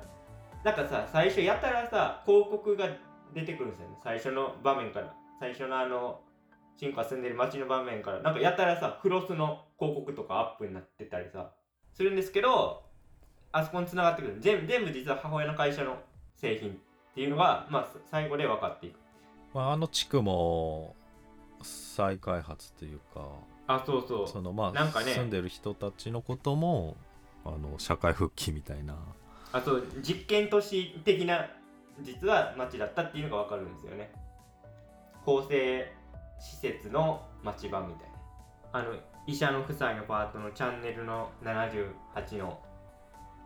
[0.64, 2.86] なんかさ最初やたらさ広告が
[3.34, 3.96] 出てくるんですよね。
[4.02, 5.14] 最初の場面から。
[5.40, 6.20] 最初のあの
[6.76, 8.20] シンクが住んでる街の場面から。
[8.20, 11.50] なんかやたらさクロスの広告とかアップになってたりさ
[11.92, 12.84] するんですけど
[13.50, 14.36] あそこに繋がってくる。
[14.40, 15.96] 全部全部実は母親の会社の
[16.36, 16.74] 製品っ
[17.14, 18.98] ていうのが、まあ、最後で分かっていく。
[19.52, 20.94] まあ、あの地区も
[21.62, 23.26] 再開発というか
[23.74, 24.28] あそうそう。
[24.28, 25.12] そのまあなんかね。
[25.12, 26.96] 住んでる人たちのことも
[27.44, 28.96] あの社会復帰みたいな。
[29.52, 31.50] あと実験都市的な
[32.00, 34.10] 実は町だったっていうのが分かるんですよね。
[35.24, 35.92] 構成
[36.40, 38.10] 施設の町場みたい
[38.72, 38.80] な。
[38.80, 38.94] あの
[39.26, 42.58] 医者の夫妻のパートのチャンネルの78の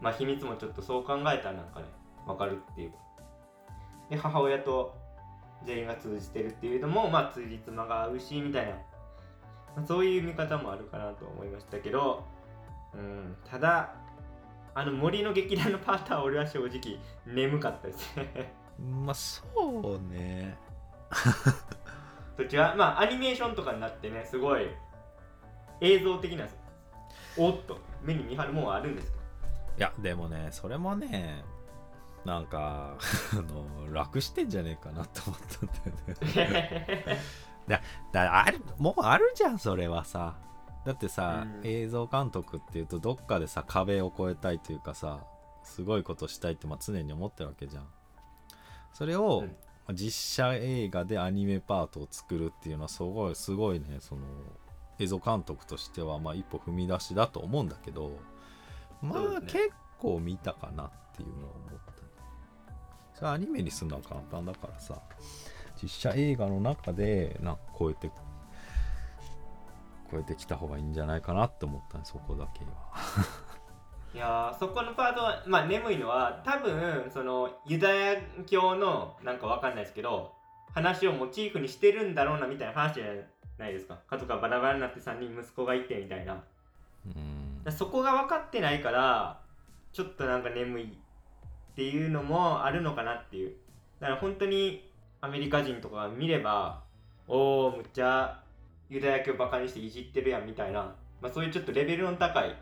[0.01, 1.87] まあ秘密もちょっとそう考えたらなんかね
[2.27, 2.93] 分かるっていう。
[4.09, 4.95] で母親と
[5.65, 8.73] 全員が通じてるっていうのもまあ通じつまが合うしみたいな、
[9.77, 12.25] まあそういう見方もあるかなと思いましたけど
[12.95, 13.95] うんただ
[14.75, 18.53] あの森の劇団のパートは俺は正直眠かったですね。
[18.79, 19.43] まあそ
[19.99, 20.59] うね。
[22.37, 24.69] 途中はまあアニメーションとかになってねすごい
[25.81, 26.47] 映像的な
[27.39, 29.23] おっと目に見張るもんはあるんですけど。
[29.79, 31.43] いやでもねそれもね
[32.27, 32.99] なんか
[33.33, 37.19] あの楽してんじゃねえかなと思ったんだよね
[37.69, 40.37] だあるもうあるじゃんそれはさ。
[40.85, 41.67] だってさ、うん。
[41.67, 45.25] 映像監督っていうとどっかでさ壁を越えたいというかさ
[45.65, 47.87] すごいことしたいってまあ常に思ってるわけじゃん。
[48.93, 49.47] それを、うん。
[49.49, 49.55] ま
[49.89, 54.23] あ実写映画でアニメパートを作るっていうのはすごいすごいねその
[54.99, 58.19] 映像監督としてはまあ一歩踏み出しだと思うんだけど
[59.03, 61.93] まあ、結構見たかなっていうのは思った。
[61.93, 61.97] ね
[63.15, 65.01] それアニメにするのは簡単だからさ
[65.83, 68.11] 実写映画の中でなんか超えて
[70.11, 72.71] 超えてきた方がいいんじゃないかなって思ったねそこだけは。
[74.15, 80.33] いやーそこのパートはまあ眠いのは多分そのユダヤ教のなんかわかんないですけど
[80.73, 83.05] 話をモチーフにしてるんだろうなみたいな話じゃ
[83.59, 83.99] ないですか。
[84.09, 86.43] 家族がバラバラになって3人息子がいてみたいな。
[87.07, 87.65] うん。
[87.65, 89.41] だそこが分かってないから
[89.93, 93.55] ちょっとなんか眠いっていうのもあるのかなっていう。
[94.01, 94.86] だから本当に
[95.27, 96.85] アメリカ人とかが見れば
[97.27, 98.41] おおむっちゃ
[98.89, 102.57] ユダヤ教バカにしていじってるやんみたいな、まあ、そういうちょっとレベルの高い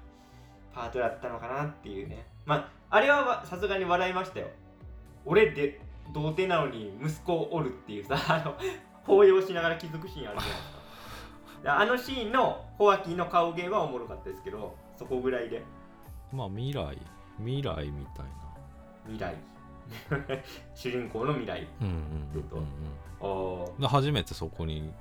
[0.75, 2.27] パートだったのかなっていうね。
[2.47, 4.47] まああれはわさすがに笑いましたよ。
[5.27, 5.79] 俺で
[6.15, 8.55] 童貞なのに息子おるっていうさ あの
[9.07, 11.63] 抱擁しながら気づくシーンあるじゃないですか。
[11.65, 15.63] であのシーンのホアキンの顔芸はおもろかったですけどそこぐらいで。
[16.33, 16.97] まあ未来
[17.37, 18.45] 未来みたいな。
[19.05, 19.35] 未来
[20.75, 21.67] 主人公の未来。
[21.81, 22.67] うんうんうんうん
[23.21, 24.93] ああで初めてそこに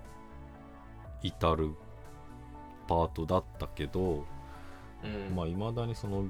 [1.21, 1.75] 至る
[2.87, 4.25] パートだったけど、
[5.03, 5.35] うん。
[5.35, 6.25] まあいまだにその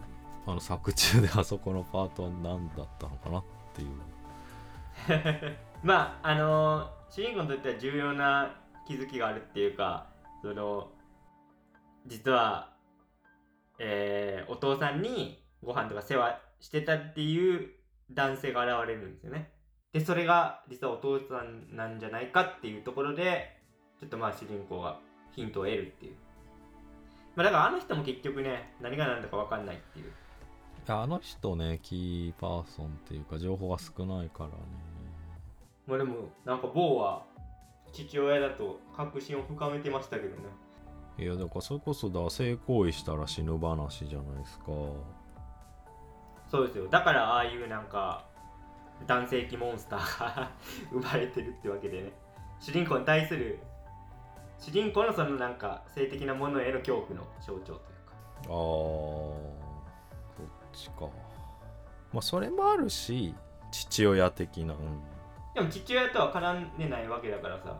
[0.45, 3.89] あの作中であそこのパートは何だったのかなっていう。
[5.83, 8.55] まああの主人公にとっては重要な
[8.87, 10.07] 気づきがあるっていうか
[10.41, 10.89] その
[12.05, 12.73] 実は、
[13.79, 17.71] えーお父さんにご飯とか世話してたっていう
[18.13, 19.51] 男性が現れるんですよね。
[19.91, 23.55] でそれが実はお父さんなんじゃないかっていうところで
[23.99, 24.99] ちょっとまあ主人公が
[25.35, 26.15] ヒントを得るっていう。
[27.35, 30.11] まあだからあの人も結局ね何が何だか分かんないっていう。
[30.87, 34.55] あの人ねキーパーソンっていうか情報が少ないからね。
[35.87, 37.23] まあでもなんか坊は
[37.91, 40.35] 父親だと確信を深めてましたけどね。
[41.19, 44.65] いやだからそれこそだ性行為したら死ぬ話じゃないですか
[46.53, 46.87] そうですよ。
[46.87, 48.25] だからああいうなんか
[49.07, 50.51] 男性器モンスターが
[50.93, 52.13] 生まれてるってわけでね。
[52.59, 53.59] 主人公に対する
[54.59, 58.13] 主人公のそのなんか性的なものへの恐怖の象徴というか。
[58.43, 59.43] あーそ
[60.43, 61.09] っちか。
[62.13, 63.33] まあそれもあるし
[63.71, 65.01] 父親的な、うん、
[65.55, 67.75] でも父親とは絡んでないわけだからさ。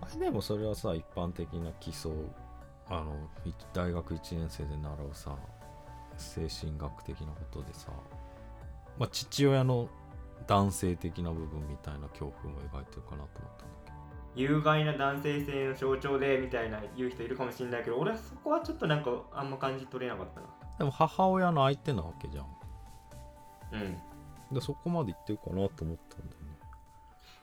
[0.00, 2.10] あれでもそれはさ一般的な基礎。
[2.90, 3.14] あの
[3.44, 5.36] い大学1年生で習うさ
[6.18, 7.90] 精神学的なことでさ、
[8.98, 9.88] まあ、父親の
[10.46, 13.96] 男性的な部分みたいな恐怖も描いてるかなと思ったんだけど。
[14.34, 20.46] 有害な男性性の象徴でみたいな言う人いるかもしれないけど俺はそこはちょっとなんかあんま感じ取れなかったな。
[20.78, 22.46] でも母親の相手なわけじゃん。
[23.72, 23.98] うん。
[24.52, 26.47] でそこまで言ってるかなと思ったんだよね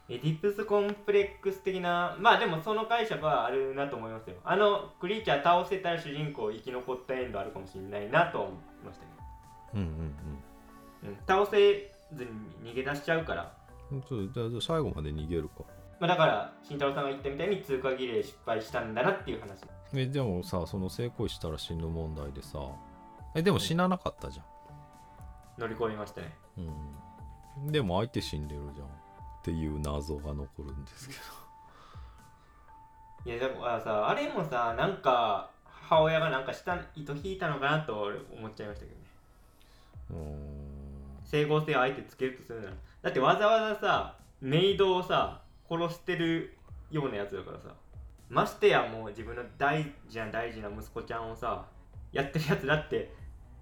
[0.08, 4.36] エディプスコンプレックス的なまあでもその解釈はあるなと思いますよ。
[4.44, 10.16] あのクリーチャー倒せたら主人公生き残ったエンドあるかもしれないなとは思いましたけうんうん
[11.04, 12.24] ど、うん、倒せず
[12.64, 13.52] に逃げ出しちゃうから、
[13.92, 15.64] うんそうじゃ最後まで逃げるか。
[16.00, 19.62] まあ、だから慎太郎さんが言ったみたいに通過儀礼失敗したんだなっていう話。
[19.94, 22.60] えでもさその性行為したら死ぬ問題でさ。
[23.34, 24.44] えでも死ななかったじゃ
[25.58, 26.36] 乗り越えましたね。
[26.58, 28.88] ん、うん、でも相手死んでるじゃん
[29.46, 31.14] っていう謎が残るんですけ
[33.30, 39.06] いやだからさあれもさなんか母親がなんか下糸引いたのかなと俺思っちゃいましたけどね。
[40.10, 40.26] どうーん。
[41.24, 42.74] 整合性を相手つけるとするなら。
[43.04, 46.58] だってわざわざさメイドをさ殺してる
[46.90, 47.76] ようなやつだからさ
[48.28, 51.68] ましてやもう自分の大事な大事な息子ちゃんをさ
[52.12, 53.14] やってるやつだって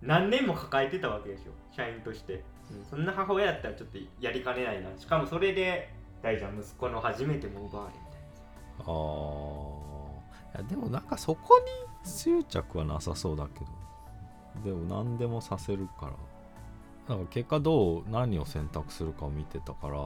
[0.01, 1.51] 何年も抱えてたわけでしょ。
[1.75, 2.52] 社員として、うん
[2.89, 4.89] そんな母親だったらちょっとやりかねないな。
[4.97, 5.89] しかもそれで
[6.21, 8.91] 大事な息子の初めても奪われみたいな。
[8.91, 10.65] あー。
[10.65, 13.65] いでもなんかそこに執着はなさそうだけど。
[14.63, 17.15] でも何でもさせるから。
[17.15, 19.97] なんか結果どう何を選択するかを見てたから。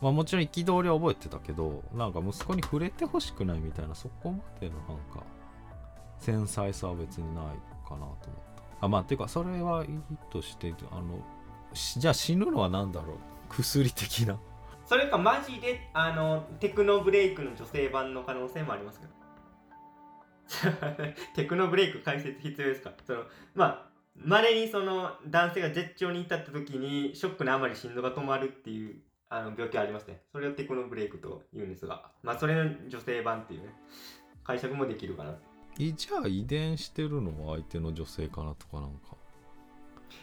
[0.00, 5.24] まあもちろん憤りは覚えてたけどなんか息子に触れてほしくないみたいなそこまでのなんか
[6.20, 7.44] 繊細さは別にない
[7.88, 8.28] かなと思った
[8.80, 11.20] あまあていうかそれはいいとしてあの
[11.74, 13.16] じゃあ死ぬのは何だろう？
[13.50, 14.38] 薬的な。
[14.86, 19.12] それかマジであのテクノブレイクの女性版の可能性もありますけど。
[21.34, 22.92] テクノブレイク解説必要ですか？
[23.06, 28.96] そのまあまれにその男性が絶頂に至った時にショックのあまり心臓が止まるっていう
[29.28, 30.22] あの病気ありますね。
[30.32, 33.68] それをテクノブレイクと言うんですがまあそれの女性版っていうね
[34.42, 35.34] 解釈もできるかな。
[35.78, 39.16] じゃあ遺伝してるのは相手の女性かなとかなんか。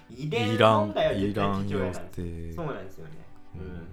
[0.10, 2.54] 遺伝問題は絶対父親なんですて。
[2.54, 3.12] そうなんですよね。
[3.56, 3.66] ううん。
[3.66, 3.88] ん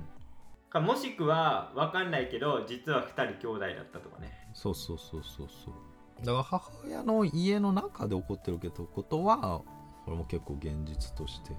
[0.70, 4.48] かもしくは分かんないけど実は2人兄弟だったとかね。
[4.54, 6.24] そうそうそうそうそう。
[6.24, 9.62] だから母親の家の中で起こってるけどことは
[10.04, 11.52] これも結構現実として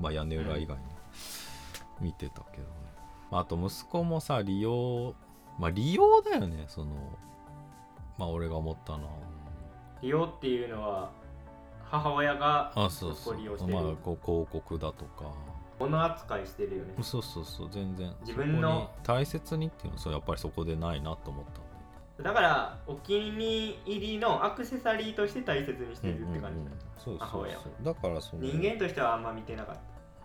[0.00, 0.82] まあ屋根裏以外に。
[2.02, 2.68] 見てたけどね、
[3.30, 5.14] まあ、あと息子もさ利用
[5.58, 7.18] まあ利用だよねその
[8.18, 9.10] まあ俺が思ったのは。
[10.02, 11.10] 利用っていうのは
[11.84, 13.74] 母親があそうそう利用してる。
[13.74, 15.32] まあこう広告だとか。
[15.78, 16.94] 物扱いしてるよね。
[17.02, 18.12] そうそうそう全然。
[18.20, 21.62] 自分の大切にっていうのはそうやっぱりそこでないなと思ったん
[22.22, 26.64] だからお気に入りのアクセサリーとして大切にしてるって感じ。
[26.64, 29.76] だ、そうそうだからその人間としてはあんま見てなかっ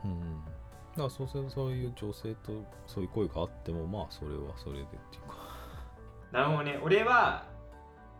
[0.05, 0.17] うんうん。
[0.17, 2.51] だからそうそういう女性と
[2.85, 5.35] そういう恋があってもまあそれはそれでっていうか。
[6.31, 6.79] たなるほどね。
[6.83, 7.45] 俺は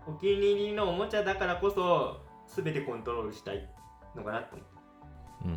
[0.08, 3.70] お気に入りのおもちゃだからこそ全てコントロールしたい。
[4.18, 4.78] のかなと思って。
[5.46, 5.52] うん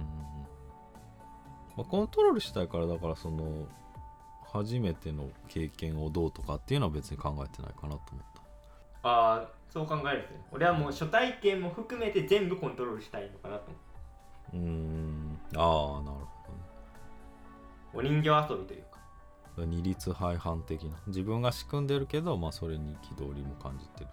[1.76, 3.66] まあ、コントロールしたいからだからその
[4.52, 8.42] 初めての経験をどうとかっていうのは別に考えてないかなと思った。
[9.02, 10.40] ああそう考えるんですね。
[10.52, 13.70] 俺はもう初体験も含めて全部コントロールしたいのかなと。
[14.52, 15.38] 思うーん。
[15.56, 16.52] ああなるほ
[17.92, 19.00] どお人形遊びというか。
[19.56, 20.96] 二律背反的な。
[21.06, 24.10] 自分が仕組んでるけど、まあ、それに憤りも感じてる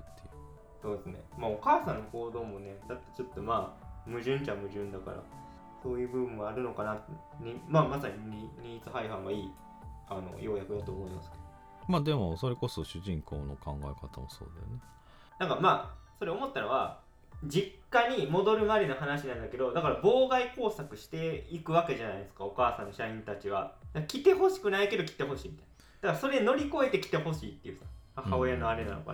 [0.82, 1.16] そうですね。
[1.38, 5.18] まあお母さんの行動もねだってちょっとまあ矛盾っちゃ矛盾だから
[5.84, 6.98] そういう部分もあるのかな
[7.40, 9.52] にまあまさにニニーズ背反はいい
[10.10, 11.44] あの要約だと思いますけど。
[11.88, 14.82] まあでもそれこそ主人公の考え方もそうだよね。
[15.40, 17.00] なんかまあそれ思ったのは
[17.44, 23.76] 実家に戻るまでの話なんだけどだから妨害工作していくわけじゃないですかお母さんの社員たちは。
[24.08, 25.74] 来てほしくないけど来てほしいみたいな。
[26.02, 27.86] だからそれ乗り越えて来てほしいっていうさ
[28.18, 29.14] 母親のあれなのか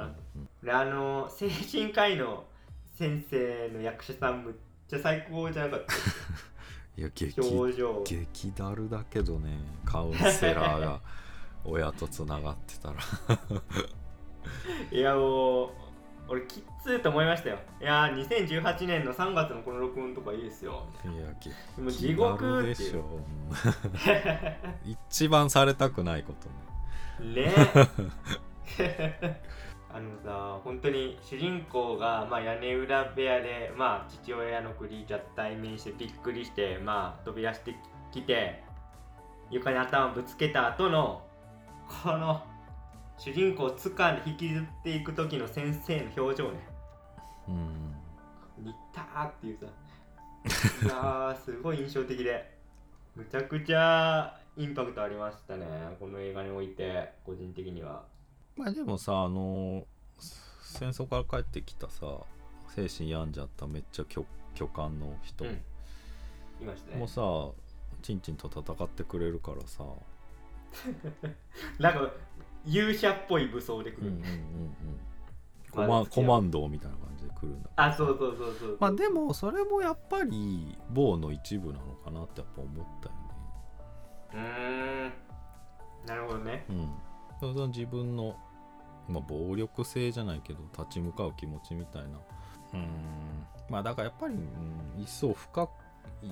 [0.63, 2.45] なあの精神科医の
[2.95, 4.53] 先生の役者さんむっ
[4.87, 5.93] ちゃ最高じゃなかった？
[6.95, 8.03] いや激表情。
[8.05, 10.99] 激だるだけどねカウンセラーが
[11.65, 12.95] 親とつながってたら。
[14.91, 15.69] いやもう
[16.27, 17.57] 俺きっつーと思いましたよ。
[17.81, 20.85] いやー2018年の3月のこの録音とかいいですよ。
[21.03, 21.31] いいやな
[21.83, 23.19] もう地獄るでしょ
[24.85, 26.33] 一番されたくないこ
[27.19, 27.45] とね。
[27.47, 27.53] ね
[29.89, 37.75] あのさ本当に主人公が、まあ、屋根裏部屋で、まあ、父親のクリーチャーと対面してびっくりして、まあ、飛び出して
[38.11, 38.63] きて
[39.51, 41.21] 床に頭ぶつけた後の
[42.03, 42.43] この
[43.17, 46.59] 主人公を掴んで引きずっていく時の先生の表情ね。
[47.47, 47.95] うん。
[48.65, 49.65] 似たーっていうさ。
[50.83, 52.53] いやーすごい印象的で。
[53.15, 55.67] むちゃくちゃインパクトありましたね
[55.99, 58.03] この映画において個人的には
[58.55, 59.85] まあでもさあの
[60.61, 62.05] 戦争から帰ってきたさ
[62.75, 65.45] 精神病んじゃっためっちゃ巨巨漢の人。
[65.45, 65.51] うん。
[65.51, 66.97] いましたね。
[66.97, 67.21] もさ、
[68.01, 69.83] チンチンと戦ってくれるからさ。
[71.79, 72.13] なんか
[72.65, 74.75] 勇者っぽい武装で来る、うんうんうんうん。
[75.71, 83.15] コまあマコマンドみたいな感じで来るんだあそうそうそうそうまあでもそれもやっぱり某の一部なのかなってやっぱ思ったよ
[84.33, 85.13] うーん。
[86.07, 86.65] なるほどねね。
[86.69, 86.89] うん
[87.51, 88.35] その自分の、
[89.07, 92.09] まあ、暴力性じゃないけど立ち向かう気持ちみたいな。
[92.73, 92.87] うん。
[93.69, 95.63] まあだからやっぱり、うん、一層深
[96.21, 96.27] い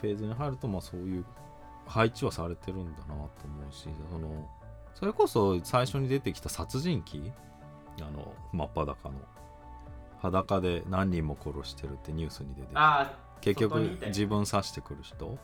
[0.00, 1.24] フェーズに入るとまあそういう
[1.86, 4.48] 配置はされてるんだなと思うしその
[4.94, 7.32] それこそ最初に出てきた殺人鬼
[8.00, 9.14] あの真っ裸の
[10.20, 15.38] 裸で何人も殺してるってニュースに出てきてあ結局自分刺してくる人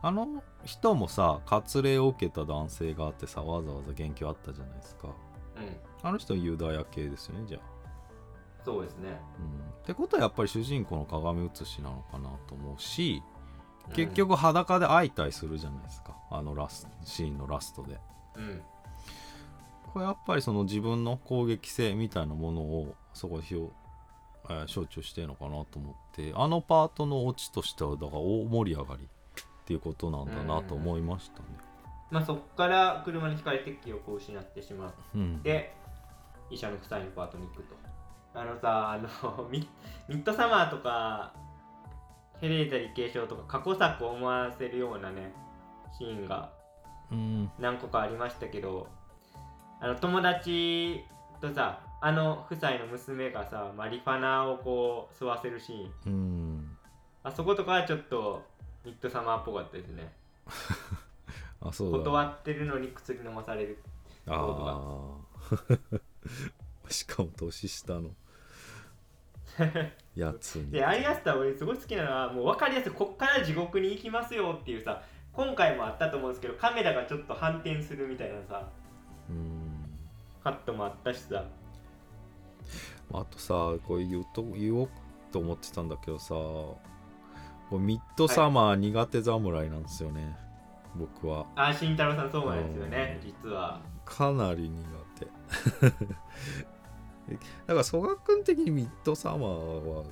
[0.00, 5.08] あの人もさ割礼を受けた男性があってさわざわざ言及あったじゃないですか。
[5.08, 5.76] うん。
[6.02, 7.60] あの人ユダヤ系ですよねじゃあ、
[8.64, 9.20] そうですね。
[9.40, 13.22] うん、ってことはやっぱり主人公の鏡写しなのかなと思うし
[13.94, 16.14] 結局裸で相対するじゃないですか。
[16.30, 17.98] あのラスシーンのラストで。
[18.36, 18.62] うん。
[19.92, 23.72] これやっぱりその自分の攻撃性みたいなものをそこで表、
[24.50, 29.08] えー象徴してるのかなと思ってあのパートのオチとしてはだから大盛り上がり
[29.68, 31.44] っていうことなんだなと思いましたね。
[32.10, 35.74] まあそこから車にひかれて記憶を失ってしまっうん、て
[36.48, 37.76] 医者の夫妻のパートに行くと。
[38.32, 39.68] あのさあの ミ
[40.08, 41.34] ミッドサマーとか
[42.40, 45.34] ヘレータリー継承とか過去作を思わせるようなね
[45.98, 46.50] シーンが
[47.12, 47.50] うん。
[47.58, 48.88] 何個かありましたけど
[49.80, 51.04] あの友達
[51.42, 55.92] とさあの夫妻の娘がさマリファナをこう吸わせるシーン。
[56.06, 56.78] うん。
[57.22, 58.42] あそことかはちょっと
[58.88, 60.10] ミッドサマーっぽかったですね。
[61.60, 61.98] あそうだ。
[61.98, 63.78] 断ってるのに薬飲まされる。
[64.26, 65.14] あ
[66.86, 68.10] あ しかも年下の。
[70.16, 70.70] やつに。
[70.70, 78.66] でアイアスター俺すごい好きなのはもう分かりやすいこっから地獄に行きますよっていうさ今回もあったと思うんですけどカメラがちょっと反転するみたいなさ
[79.28, 79.98] うん。
[80.42, 81.44] カットもあったしさ。
[83.12, 83.54] あとさ
[83.86, 84.88] これ言うと言おう
[85.30, 86.34] と思ってたんだけどさ
[87.76, 90.34] ミッドサマー苦手侍なんですよね、
[90.96, 91.44] 僕は。
[91.56, 93.20] あ慎太郎さんそうなんですよね。
[93.22, 93.28] うん。
[93.44, 93.80] 実は。
[94.06, 94.84] かなり苦
[95.18, 95.26] 手。
[97.36, 100.04] だから曽我君的にミッドサマーは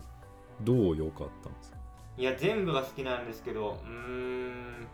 [0.60, 1.76] どう良かったんですか？
[2.18, 4.86] いや全部が好きなんですけどうーん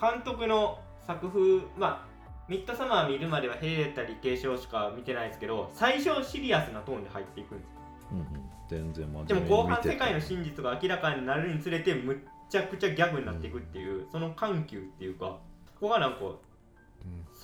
[0.00, 2.10] 監督の作風まあ
[2.48, 7.68] ミッドサマー見るまではヘレたり継承しか見てないですけど最初シリアスなトーンで入っていくんです
[8.12, 12.18] うんうん全然真でも後半世界の真実が明らかになるにつれてむっ
[12.48, 15.40] ちゃくちゃギャグになっていくっていう、その緩急っていうかこ
[15.80, 16.36] こがなんかうん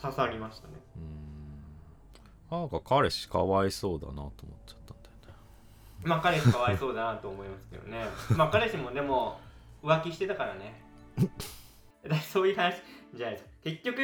[0.01, 0.75] 刺さりましたね。
[0.97, 2.59] うん。
[2.59, 4.31] なんか彼氏かわいそうだなと思っ
[4.67, 5.35] ちゃったんだよね。
[6.05, 8.05] まあ彼氏かわいそうだなと思いますけどね。
[8.37, 9.41] まあ彼氏もでも
[9.83, 10.81] 浮気してたからね。
[12.31, 12.77] そういう話
[13.15, 13.45] じゃないです。
[13.45, 14.01] か結局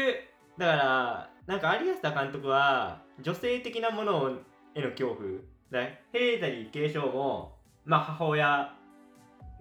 [0.59, 4.39] だからなんか有安田監督は女性的なもの
[4.75, 5.81] への恐怖だ
[6.13, 8.75] ヘータリー継承もまあ母親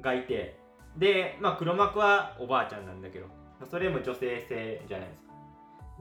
[0.01, 0.57] がいて
[0.97, 3.27] でまあ黒幕はおばあちゃんなんだけど
[3.69, 5.33] それも女性性じゃないですか。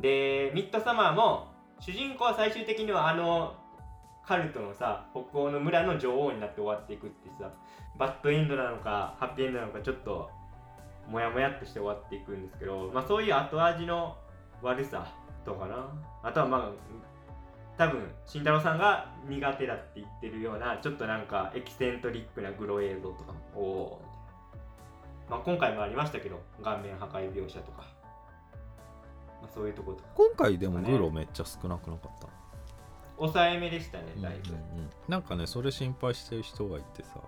[0.00, 1.48] でミッドサマーも
[1.78, 3.54] 主人公は最終的にはあの
[4.26, 7.50] カルトのさ北欧の村の女王になって終わっていくってさ
[7.98, 10.30] バッドエンドなのかハッピーエンドなのかちょっと
[11.08, 14.16] モヤモヤっとして終わっていくんですけど、まあ、そういう後味の
[14.62, 15.06] 悪さ
[15.44, 15.88] とかな。
[16.22, 16.70] あとはまあ
[17.80, 24.02] 多分慎太郎さんが苦手だって言ってるようなちょっとなんかエキセントリックなグロ映像とかおお
[25.30, 27.86] まあ今回もありましたけど顔面破壊描写とか、
[29.40, 30.08] まあ、そういうとことか。
[30.14, 32.28] 今回でもグロめっちゃ少なくなかった、
[33.16, 34.84] 抑えめでしたねだいぶ、うんうん。
[34.84, 37.18] うんなんかねそれ心配してる人がいてさ。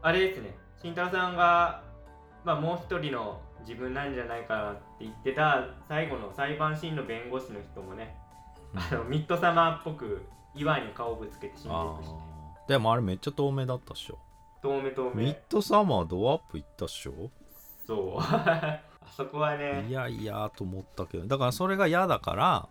[0.00, 0.56] あれですね。
[0.80, 1.82] 慎太郎さんが
[2.46, 8.16] まあもう一人の自分なんじゃないかなって言ってた最後の裁判シーンの弁護士の人もね
[8.74, 10.22] あのミッドサマーっぽく
[10.54, 12.08] 岩に顔ぶつけて死んでいあくし
[12.68, 14.18] でもあれめっちゃ透明だったっしょ。
[14.62, 15.24] 遠目遠目。
[15.24, 17.30] ミッドサマードアップいったっしょ。
[17.86, 18.20] そう。
[18.20, 18.82] あ
[19.16, 22.68] そこはいねやいやと思ったけどだからそれが嫌だから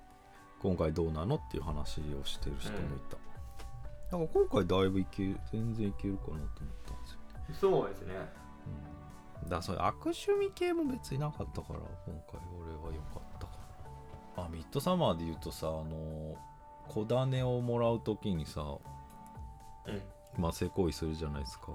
[0.60, 6.48] 今回どうなのっていう話をしてる人もいた、だから今回だいぶいける全然いけるかなと思っ
[6.86, 8.16] たんですよ、そうですね。
[9.43, 13.22] うん、だからそういう悪趣味系も別になかったから今回俺は良かった。
[13.22, 13.26] かな
[14.38, 16.35] あミッドサマーで言うとさあの
[16.88, 20.01] 小種をもらう時にさうん。
[20.38, 21.67] まあ性行為するじゃないですか。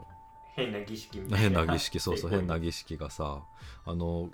[0.54, 1.38] 変な儀式みたいな。
[1.38, 3.42] 変な儀式そうそう変な儀式がさ
[3.84, 4.30] あの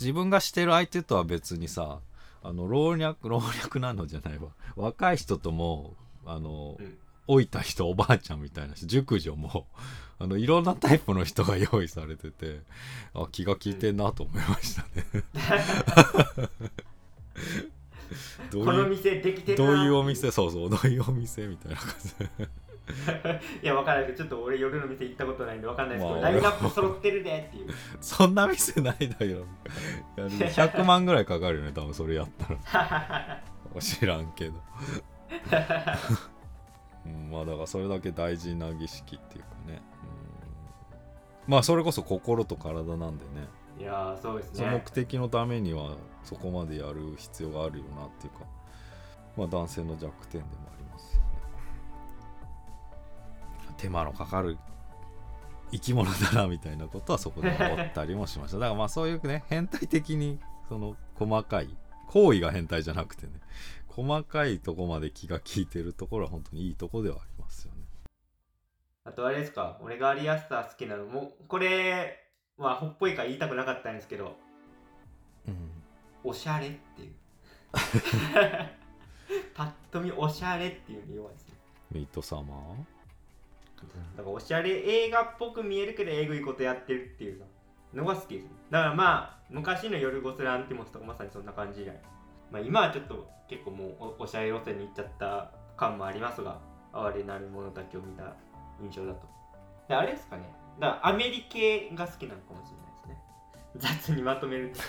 [0.00, 2.00] 自分がしてる相手とは別にさ
[2.42, 4.48] あの老若老若なのじゃないわ。
[4.76, 6.98] 若い人ともあの、うん。
[7.26, 9.66] 老いた人おばあちゃんみたいな人熟女も
[10.18, 12.60] あのいろんなタイプの人が用意されてて
[13.14, 15.24] あ気が利いてんなと思いましたね、
[18.50, 20.30] どうこのいう店できてるどなういうお店？
[20.30, 22.48] そうそうどういうお店みたいな感じで
[23.62, 27.70] いやわからないけどちょっと俺夜の店行ったことないんでわかんないですけど、まあラインナップ揃ってるでっていう
[28.00, 29.46] そんな店ないだよ。
[30.18, 33.42] いやでも100万ぐらいかかるよね、多分それやったら。
[33.80, 34.54] 知らんけど。
[37.06, 39.82] うん、まあだからそれだけ大事な儀式っていうかね。
[41.46, 43.48] うん、まあそれこそ心と体なんでね。
[43.78, 48.44] いやーそうですその目ね的のためにはそこまでやる必要があるよなっていうか。
[49.36, 51.26] まあ男性の弱点でもありますよね。
[53.76, 54.56] 手間のかかる
[55.72, 61.68] 生き物だなみたいなことはそこで思ったりもしましただからまあそういうね変態的にその細かい
[62.06, 63.32] 行為が変態じゃなくてね
[63.88, 67.80] 細かいとこまで気が利いてるところは本当にいいとこではありますよね
[69.04, 72.23] あとあれですか俺がアリアスター好きなのもうこれ
[72.58, 74.36] はほっぽいから言いたくなかったんですけど
[75.48, 75.70] うん
[76.22, 77.12] おしゃれっていう。
[79.54, 81.54] パッと見おしゃれっていうに弱いですね。
[81.92, 82.48] ミッドサマー
[84.16, 87.44] だからおしゃれ映画っぽく見えるけどえぐいことやってるっていうさ
[87.92, 88.46] のが好きです。
[88.70, 92.02] だからまあ昔の夜ゴスランティモスとかまさにそんな感じじゃない、
[92.50, 96.58] まあ、今はちょっと結構もうおおしゃれ路線に行っちゃった感もありますが
[96.92, 98.34] 哀れなる者たちを見た
[98.82, 99.28] 印象だと。
[99.88, 103.16] であれですかねだアメリ系が好きなのかもしれない
[103.82, 103.98] ですね。
[104.06, 104.80] 雑にまとめると。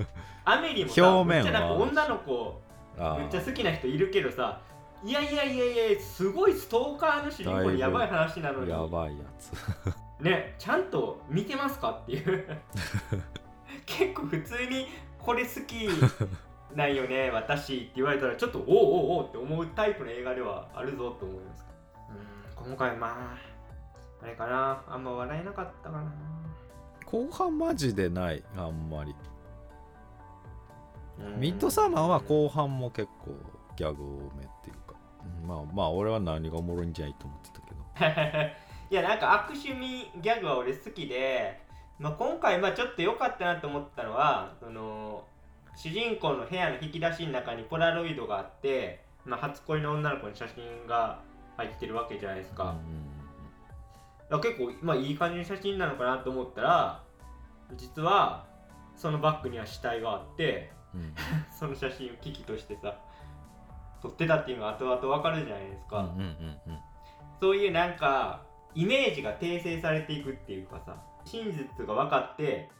[0.44, 1.44] アメリもさ表面は。
[1.44, 2.62] めっちゃなんか女の子
[2.98, 4.60] あめっちゃ好きな人いるけどさ
[5.02, 8.70] いやいやいやいやすごいストーカーの主人公でやばい話なのに。
[8.70, 9.52] やばいやつ。
[10.22, 12.46] ねちゃんと見てますかっていう。
[13.86, 14.86] 結構普通に
[15.18, 15.88] これ好き
[16.74, 21.64] なんよね私って言われたらちょっとおうおうおうって思うタイプの映画ではあるぞと思います
[22.58, 23.49] うん今回まあ
[24.22, 24.82] あれかな？
[24.88, 26.12] あんま笑えなかったかな。
[27.06, 28.42] 後半マジでない。
[28.56, 29.14] あんまり。
[31.18, 31.40] うん。
[31.40, 33.34] ミッドサマーは後半も結構
[33.76, 34.06] ギャグ多
[34.36, 34.94] めっていうか、
[35.42, 38.50] うんまあまあ俺は何がおもろいんじゃいと思ってたけど。
[38.90, 41.60] いやなんか悪趣味ギャグは俺好きで、
[41.98, 45.24] まあ、今回まあちょっと良かったなと思ったのはその
[45.76, 51.20] 主人公の部屋の引き出しの中にポラロイドがあって、まあ、初恋の女の子の写真が
[51.56, 52.80] 入ってるわけじゃないですか,、だから
[54.38, 57.02] 結構、まあ、いい感じの写真なのかなと思ったら
[57.76, 58.46] 実は
[58.94, 61.00] そのバッグには死体があってうん。
[61.00, 61.14] う ん
[61.50, 62.96] その写真を危機としてさ
[64.00, 66.22] 撮ってたっていうのが後々わかるじゃないですか、うんうんうん
[66.66, 66.78] うん。
[67.40, 68.42] そういうなんか
[68.74, 72.70] イメージが訂正されていくっていうかさ真実が分かって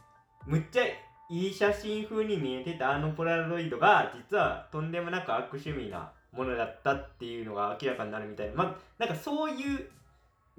[0.45, 0.83] むっちゃ
[1.29, 8.55] いい写真風に見えてたあのポラロイドが実はとんでもなく悪趣味なものだったっていうのが明らかになるみたいな。
[8.55, 9.89] まあなんかそういう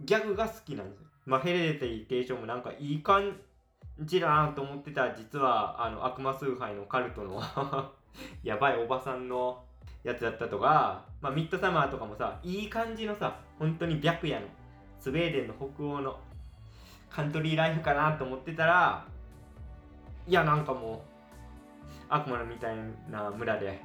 [0.00, 1.06] ギャグが好きなんですよ。
[1.26, 3.36] まあヘレデタリー提唱もなんかいい感
[4.00, 7.40] じだなと思ってたら実はあの悪魔崇拝のカルトの
[8.42, 9.64] やばいおばさんの
[10.02, 14.46] やつだったとか、まあ、ミッドサマーとかもさいい感じのさ本当に白夜の
[14.98, 16.18] スウェーデンの北欧の
[17.10, 19.06] カントリーライフかなと思ってたら
[20.26, 20.98] いやなんかもう
[22.08, 22.76] 悪魔のみたい
[23.10, 23.80] な村で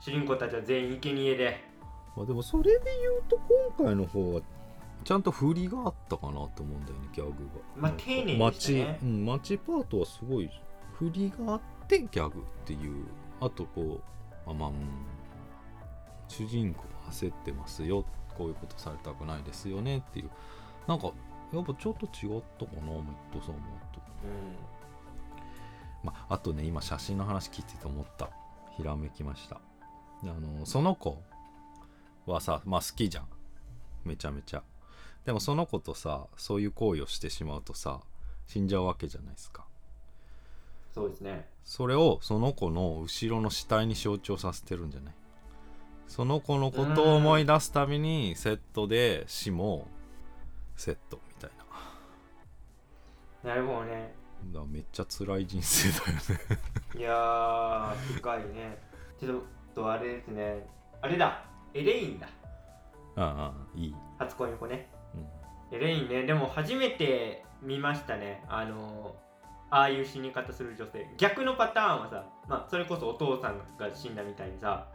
[0.00, 1.72] 主人公たちは全員生贄で。
[2.16, 3.40] まあ、でもそれで言うと
[3.78, 4.40] 今回の方は
[5.02, 7.34] ちゃんと振りがあったかなと思うんだよねギャグが。
[7.76, 8.98] まあ丁寧でしたね。
[8.98, 10.50] 街うん街パートはすごい
[10.92, 13.06] 振りがあってギャグっていう
[13.40, 14.00] あとこ
[14.46, 14.76] うあまあ、うん、
[16.28, 18.04] 主人公焦ってますよ
[18.36, 20.30] こういうことされたくないですよねっていう。
[20.86, 21.12] なんか
[21.52, 23.60] やっぱちょっと違ったかなメットさんも
[23.92, 24.00] と
[26.02, 28.30] まあ、あとね今写真の話聞いてて思った
[28.76, 29.60] ひらめきました。
[30.24, 31.22] あのその子
[32.26, 33.26] はさまあ好きじゃん。
[34.04, 34.62] めちゃめちゃ
[35.24, 38.00] でもその子とさそういう行為をしてしまうとさ
[38.46, 39.64] 死んじゃうわけじゃないですか。
[40.94, 41.48] そうですね。
[41.64, 45.14] それをその子の後ろの死体に象徴させてるんじゃない？
[46.08, 49.88] その子のことを思い出すたびにセットで死も
[50.76, 51.50] セットみたい
[53.44, 53.50] な。
[53.50, 54.14] なるほどね。
[54.52, 56.22] だめっちゃ辛い人生だよね。
[56.98, 58.78] いやー深いね。
[59.18, 59.40] ちょっ
[59.74, 60.66] とあれですね。
[61.00, 61.44] あれだ。
[61.72, 62.28] エレインだ。
[63.14, 64.90] ああいい、初恋の子ね
[65.78, 66.24] レインね。
[66.24, 68.44] でも初めて見ましたね。
[68.48, 69.14] あの
[69.70, 71.08] ああいう死に方する女性。
[71.16, 74.86] 逆のパターンはさ、まあ、それこそお父さんが死んだみたいにさ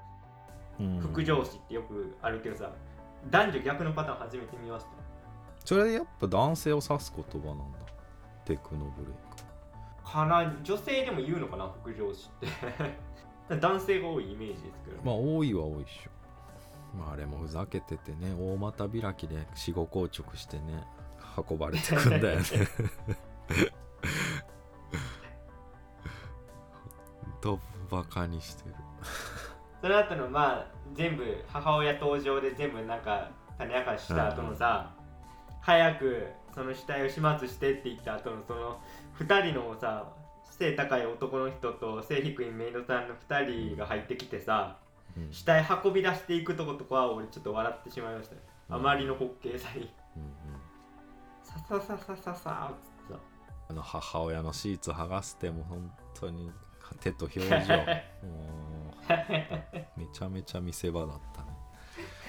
[0.80, 1.00] うん。
[1.00, 2.72] 副上司ってよくあるけどさ
[3.30, 4.92] 男女逆のパターン初めて見ました。
[5.66, 7.80] それやっぱ男性を指す言葉なんだ。
[8.46, 10.10] テクノブレイク。
[10.10, 13.56] かな女性でも言うのかな副上司って。
[13.60, 16.10] 男性が多いイメージですけど、まあ多いは多いっしょ
[16.98, 20.84] まああれもふざけててね大股開きで死後硬直してね
[21.50, 22.46] 運ばれてくんだよね。
[27.24, 27.60] ほんと
[27.92, 28.76] バカにしてる。
[29.82, 34.96] その後のまあ全部母親登場で全部なんか種明かしした後のさ、
[35.62, 38.82] 早くその死体を始末してって言った後のその
[39.20, 40.12] 2人のさ
[40.50, 44.87] 背高い男の人と背低いメイドさんの2人が入ってきてさうん
[45.32, 48.42] 死体運び出していくとことかは俺ちょっと笑ってしまいましたね。
[48.70, 49.90] あまりの滑稽さに。
[50.16, 50.32] うんうん。
[51.44, 52.50] ささささささ。
[52.50, 53.20] ーっつってさ
[53.70, 56.52] あの母親のシーツ剥がしても本当に
[57.00, 57.48] 手と表情。
[57.48, 57.60] もう
[60.00, 61.44] めちゃめちゃ見せ場だった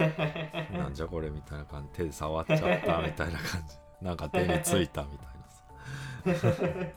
[0.05, 0.69] ね。
[0.73, 1.99] なんじゃこれみたいな感じ。
[1.99, 2.67] 手で触っちゃった
[3.03, 3.77] みたいな感じ。
[4.01, 5.27] なんか手についたみたい
[6.35, 6.49] なさ。
[6.65, 6.95] い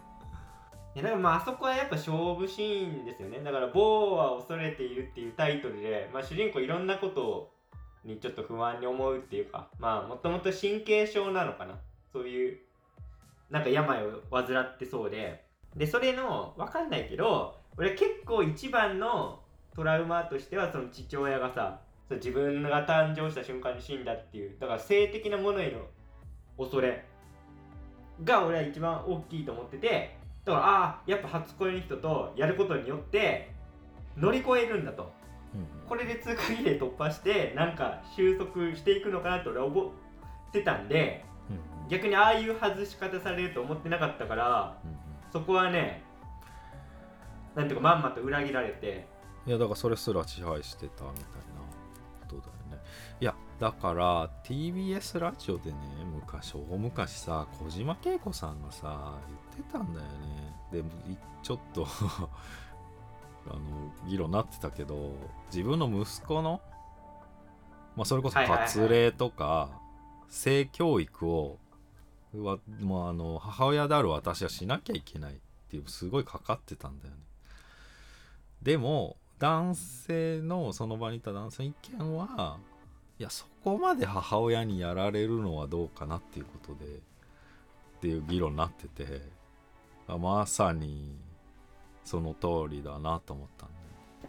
[0.99, 3.39] やだからまああそこはやっぱ勝負シーンですよね。
[3.43, 7.51] だから「ボーは恐れている」っていうタイトルで、まあ、主人公いろんなこと
[8.03, 11.79] にちょっと不安に思うっていうかまあもともと神経症なのかな。
[12.11, 12.59] そういう
[13.49, 15.45] なんか病を患ってそうで。
[15.75, 19.39] でそれの分かんないけど俺結構一番の
[19.73, 21.79] トラウマとしてはその父親がさ
[22.09, 25.79] 自分が誕生した瞬間に死んだっていうだから性的なものへの
[26.57, 27.05] 恐れ
[28.23, 33.51] が俺は一番大きいと思っててだからああやっぱ初恋の人とやることによって
[34.17, 35.11] 乗り越えるんだと。
[35.87, 39.85] これで通過儀礼突破してなんか収束していくのかなと俺は思っ
[40.53, 41.89] てたんでうんうん。
[41.89, 44.97] 逆にああいう外し方されると思ってなかったからうんうん。
[45.33, 46.01] そこはね
[47.55, 49.05] なんていうかまんまと裏切られて。
[49.45, 51.61] いやだからそれすら支配してたみたいな
[52.36, 52.84] ことだよね。
[53.19, 55.77] いやだから TBS ラジオでね
[56.13, 59.19] 昔大昔さ小島慶子さんがさ
[59.55, 60.55] 言ってたんだよね。
[60.71, 60.79] で
[61.11, 61.86] いちょっと
[63.47, 63.59] あの
[64.07, 65.13] 議論になってたけど
[65.47, 66.61] 自分の息子の、
[67.95, 69.69] まあ、それこそ割礼とか
[70.29, 71.57] 性教育を
[72.34, 75.38] わもうあの母親である私はしなきゃいけないっ
[75.69, 77.21] ていうすごいかかってたんだよね。
[78.61, 82.59] でも男性のその場にいた男性の意見は
[83.17, 86.97] いやそこまで母親にやられるのはどうかなっていうことでっ
[88.01, 89.23] ていう議論になってて
[90.07, 91.15] あまさに
[92.03, 93.75] その通りだなと思ったんで。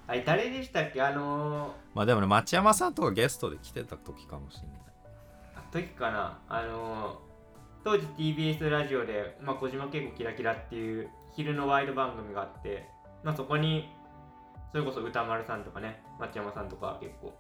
[0.07, 1.03] あれ誰でしたっけ？
[1.03, 4.77] あのー、まあでもね町山さんとかゲストで来てた時かもしれない。
[5.57, 6.39] あ時かな。
[6.49, 7.17] あのー、
[7.85, 12.89] 当時 TBS ラジオで、まあ、小島慶子キラキラっていう昼のワイド番組があって、
[13.23, 13.91] まあ、そこに
[14.73, 17.33] それこそ歌丸さんとかね町山さんとか結構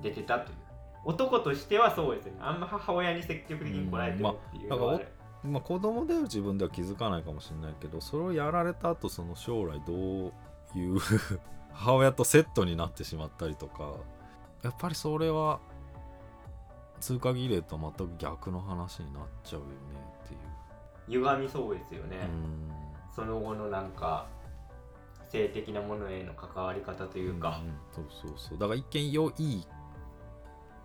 [0.00, 0.56] 出てたという。
[1.04, 2.38] 男としてはそうですよね。
[2.42, 5.00] あんま母親に積極的に来られてるっていうのは、うん
[5.44, 11.00] まあ子供である自分では気づかないかもしれないけどそれをやられた後その将来どういう
[11.74, 13.94] 母親とセットになってしまったりとか
[14.62, 15.58] やっぱりそれは
[17.00, 19.72] 通過儀礼とは全く逆の話になっちゃうよね
[20.24, 20.36] ってい
[21.18, 21.20] う。
[21.20, 22.70] 歪みそうですよね、うん。
[23.12, 24.28] その後のなんか
[25.32, 28.58] 性的なものへの関わり方というか、うんそうそうそう。
[28.58, 29.66] だから一見よいい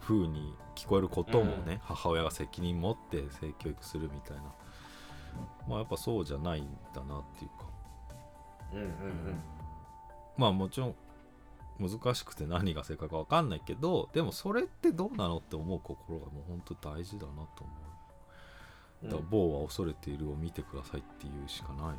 [0.01, 4.43] 風に聞こえることもね、母親が責任持って性教育するみたいな。
[5.67, 7.65] まあやっぱそうじゃないんだなっていうか。
[8.73, 9.41] うん、うんうん。
[10.37, 10.95] まあもちろん
[11.79, 17.73] 難しくて何が正解か分かんないけどでもそれってどうなのって思う心がもう本当大事だなと思
[19.03, 19.05] う。
[19.05, 21.95] だから「某は恐れている」を見てくださいっていうしかない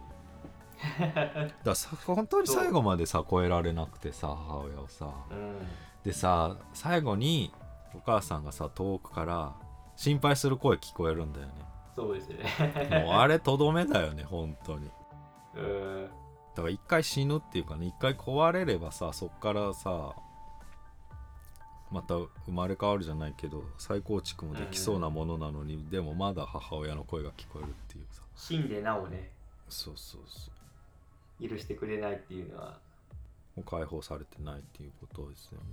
[1.65, 5.11] らさ本当に最後までさ超えられなくてさ母親をさ。
[5.31, 5.57] うん。
[6.05, 7.53] でさ最後に
[7.95, 9.55] お母さんがさ遠くから
[9.97, 11.53] 心配する声聞こえるんだよね。
[11.95, 13.03] そうですね。
[13.05, 14.91] もうあれとどめだよね本当に。
[15.57, 16.11] うん。
[16.55, 20.15] だから一回死ぬっていうかね一回壊れればさそっからさ
[21.91, 28.23] また生まれ変わるじゃないけど再構築もできそうなものなのに、でもまだ母親の声が聞こえるっていうさ。
[28.37, 29.31] 死んでなおね。
[29.69, 30.58] そうそうそう
[31.41, 32.79] 許してくれないっていうのは。
[33.65, 35.65] 解放されてないっていうことですよね。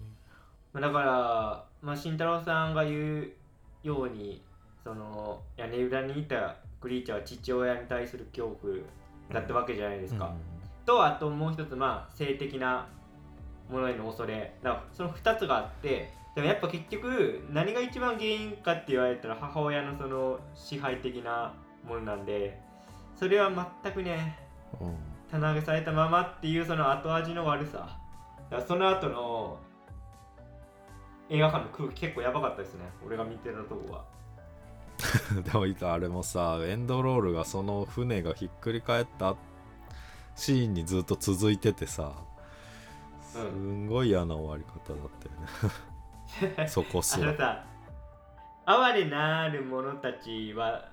[0.74, 3.32] まあだから、まあ、慎太郎さんが言う
[3.84, 4.42] ように
[4.84, 8.76] その屋根裏にいたクリーチャーは父親に対する恐怖
[9.32, 10.34] だったわけじゃないですか、
[10.86, 12.88] とあともう一つまあ性的な
[13.70, 14.54] ものへの恐れ。
[14.62, 21.54] だからその2つがあってでもやっぱ結局何が一番原因かって言われたら母親のその支配的な
[21.88, 22.60] ものなんで
[23.18, 23.50] それは
[23.84, 24.38] 全くね
[24.82, 28.00] うんうん棚上げされたままっていうその後味の悪さ。
[28.50, 29.60] だその後の
[31.30, 32.86] 映画館の空気結構やばかったですね。
[33.06, 34.06] 俺が見てたとこは。
[35.44, 39.36] でもあれもさエンドロールがその船がひっくり返った
[40.36, 42.14] シーンにずっと続いててさ
[43.22, 46.68] すんごい嫌な終わり方だったよね。
[46.70, 47.66] そこあすらのさ
[48.66, 50.90] 哀れなる者たちは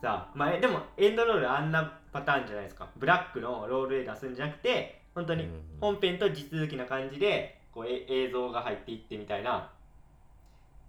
[0.00, 2.88] さまあえでもエンドロールあんなパターンじゃないですか。
[2.96, 9.70] ブラックのロールで出すんじゃなくて本当にうん本編と地続きな感じでこうえ映像が入っていってみたいな。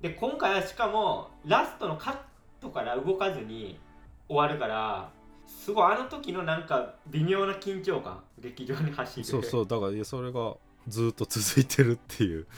[0.02, 2.18] で今回はしかもラストのカッ
[2.60, 3.80] トから動かずに
[4.28, 5.12] 終わるから
[5.46, 9.26] すごいあの時のなんか微妙な緊張感劇場に走る。
[9.26, 10.56] そうそうだからそれが
[10.88, 12.48] ずっと続いてるっていう。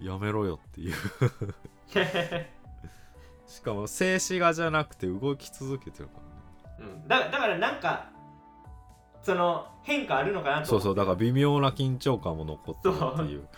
[0.00, 0.94] やめろよっていう
[3.50, 6.20] しかも静止画じゃなくて動き続けてるか
[6.78, 6.92] らね。
[6.92, 8.08] うん、だだからなんか
[9.22, 13.48] その変化あるのかなとそうそうだから微妙な緊張感も残ってるっていう。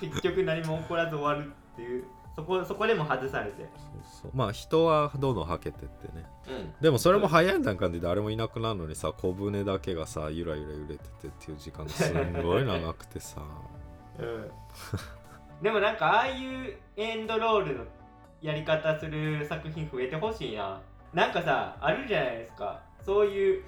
[0.00, 2.04] 結局何も起こらず終わるっていう。
[2.36, 3.62] そこそこでも外されて。
[3.62, 4.30] そうそう。
[4.32, 6.24] まあ人はどんどんはけてってね。
[6.48, 6.74] うん。
[6.80, 13.42] でもそれも早い段階で誰もいなくなるのにさ小舟だけがさゆらゆら揺れててっていう時間がすんごい長くてさ。
[14.20, 14.50] うん。
[15.62, 17.84] でもなんかああいうエンドロールの
[18.40, 20.80] やり方する作品増えてほしいな。
[21.12, 22.82] なんかさあるじゃないですか。
[23.04, 23.64] そういう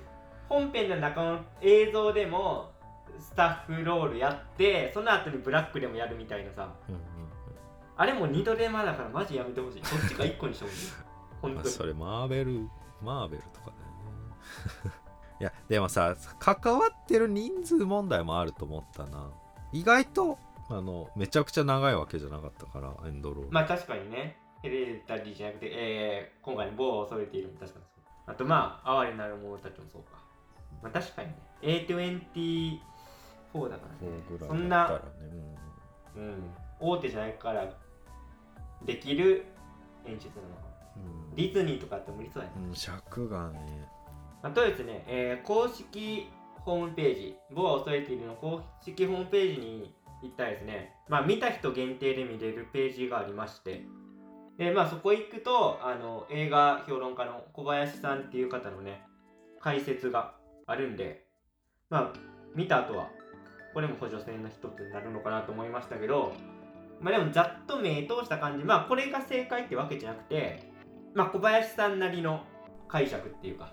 [0.49, 2.71] 本編の中の映像でも
[3.19, 6.73] スタッフロールやってその後にブラックでもやるみたいなさ。
[6.89, 7.03] うんうん
[7.95, 9.85] あれも二度手間だからマジやめてほしい。
[9.85, 10.93] そっちか一個にしてほしい。
[11.41, 11.69] 本当に。
[11.69, 12.69] それマーベル
[13.03, 13.77] マーベルとかだよ
[14.89, 14.93] ね。
[15.41, 19.31] いやでもさ関わってる人数問題もあると思ったな。
[19.73, 28.05] 意外とあのめちゃくちゃ長いわけじゃなかったからエンドロール、まあ確かにね、ヘレタリーじゃなくて、えー、今回の某を恐れているも確かにそう。
[28.27, 30.19] あとまあ、哀れなる者たちもそうか。
[30.83, 35.07] まあ確かにね、A24 だからね、ぐらいそんな、だったらね、
[36.17, 36.51] うん、
[36.81, 37.73] 大手じゃないから
[38.85, 39.45] できる
[40.07, 40.69] 演出なのかな。
[40.97, 40.99] う
[41.31, 42.55] んディズニーとかって無理そうやね。
[42.69, 43.89] うん、尺がね
[44.43, 46.29] あとですね、えー公式
[46.65, 53.85] ホームページ、某は恐れているの公式ホームページに行ったらですね、まあ見た人限定で見れるページがありまして、
[54.63, 59.03] で、まあそこ行くと、あの、映画評論家の小林さんっていう方のね、
[59.61, 60.35] 解説が
[60.67, 61.27] あるんで、
[61.91, 62.19] まあ
[62.55, 63.09] 見た後は、
[63.75, 66.33] これも補助線の一つになるのかなと思いましたけど、
[67.01, 70.63] まあでもざっと目通した感じ、まあこれが正解ってわけじゃなくて、
[71.13, 72.45] まあ小林さんなりの
[72.87, 73.73] 解釈っていうか、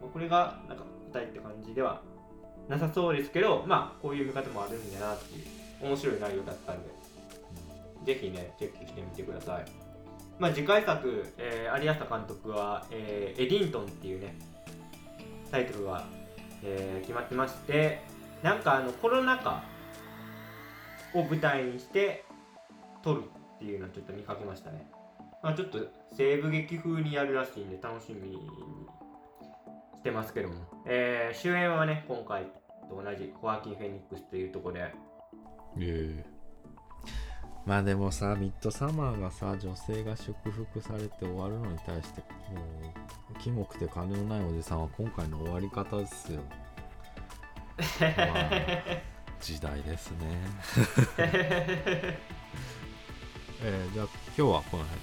[0.00, 2.02] まあこれがなんか答えって感じでは
[2.68, 6.90] なさそうですけど、まあこういう見方もあるんだなっていう面白い内容だったんで、
[8.04, 9.79] ぜひね、チェックしてみてください。
[10.40, 14.34] まあ次回作、えー、有安監督は、えーエディントンっていうね、
[15.50, 16.06] タイトルが、
[16.64, 18.00] えー決まってまして、
[18.42, 19.62] なんかあのコロナ禍
[21.12, 22.24] を舞台にして
[23.02, 23.24] 撮る
[23.56, 24.90] っていうのをちょっと見かけましたね。
[25.42, 25.78] まあちょっと
[26.16, 28.42] 西部劇風にやるらしいんで楽しみにし
[30.02, 30.54] てますけども、
[30.86, 32.44] えー主演はね、今回
[32.88, 34.94] と同じホアキン・フェニックスというところで、
[35.80, 36.24] え
[37.70, 42.20] まあでもさミッドサマーがさ女性が祝福されて終わるのに対して
[42.52, 42.60] も
[43.32, 46.40] うキモくて金のないおじさんは今回の終わり方ですよ。
[48.00, 48.50] まあ
[49.40, 50.16] 時代ですね。
[53.62, 55.00] えーじゃあ今日はこの辺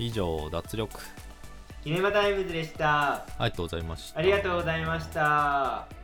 [0.00, 1.00] 以上脱力。
[1.84, 3.24] キネマタイムズでした。
[3.38, 4.18] ありがとうございました。
[4.18, 5.99] ありがとうございました。